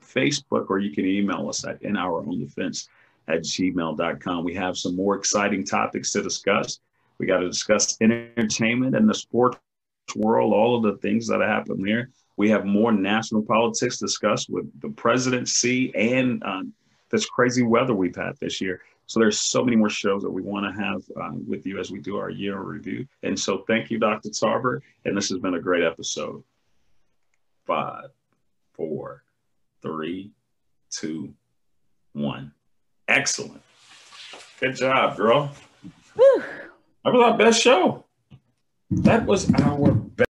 Facebook, 0.02 0.70
or 0.70 0.80
you 0.80 0.91
can 0.91 1.06
email 1.06 1.50
us 1.50 1.65
at 1.65 1.82
In 1.82 1.98
Our 1.98 2.20
Own 2.20 2.39
Defense 2.39 2.88
at 3.28 3.41
gmail.com. 3.41 4.44
We 4.46 4.54
have 4.54 4.78
some 4.78 4.96
more 4.96 5.15
exciting 5.15 5.65
topics 5.65 6.12
to 6.13 6.22
discuss. 6.22 6.80
We 7.18 7.26
got 7.26 7.39
to 7.39 7.48
discuss 7.48 7.98
entertainment 8.00 8.96
and 8.96 9.10
the 9.10 9.15
sports 9.15 9.58
world, 10.15 10.54
all 10.54 10.76
of 10.78 10.84
the 10.84 10.98
things 11.02 11.28
that 11.28 11.41
happen 11.41 11.82
there. 11.82 12.12
We 12.38 12.50
have 12.50 12.65
more 12.65 12.91
national 12.91 13.43
politics 13.43 13.98
discussed 13.98 14.50
with 14.50 14.65
the 14.82 14.89
presidency 14.89 15.95
and 15.95 16.43
uh, 16.43 16.63
this 17.10 17.26
crazy 17.26 17.63
weather 17.63 17.93
we've 17.93 18.15
had 18.15 18.34
this 18.39 18.60
year. 18.60 18.82
So 19.08 19.19
there's 19.19 19.39
so 19.39 19.63
many 19.63 19.78
more 19.78 19.89
shows 19.89 20.24
that 20.24 20.32
we 20.32 20.41
want 20.41 20.65
to 20.65 20.82
have 20.82 21.02
uh, 21.21 21.38
with 21.48 21.65
you 21.65 21.80
as 21.80 21.91
we 21.91 22.00
do 22.00 22.17
our 22.17 22.30
year 22.30 22.60
review. 22.60 23.08
And 23.24 23.39
so 23.39 23.63
thank 23.67 23.91
you, 23.91 24.00
Dr. 24.00 24.30
Tarver. 24.30 24.82
And 25.06 25.15
this 25.15 25.30
has 25.30 25.39
been 25.39 25.54
a 25.54 25.62
great 25.62 25.84
episode. 25.84 26.43
Five, 27.65 28.10
four, 28.74 29.24
three, 29.82 30.32
two, 30.89 31.34
one. 32.13 32.52
Excellent. 33.08 33.62
Good 34.60 34.76
job, 34.76 35.17
girl. 35.17 35.52
Whew. 36.15 36.43
That 37.04 37.13
was 37.13 37.21
our 37.24 37.38
best 37.38 37.62
show. 37.62 38.04
That 38.89 39.26
was 39.26 39.52
our 39.54 39.78
best. 39.78 40.05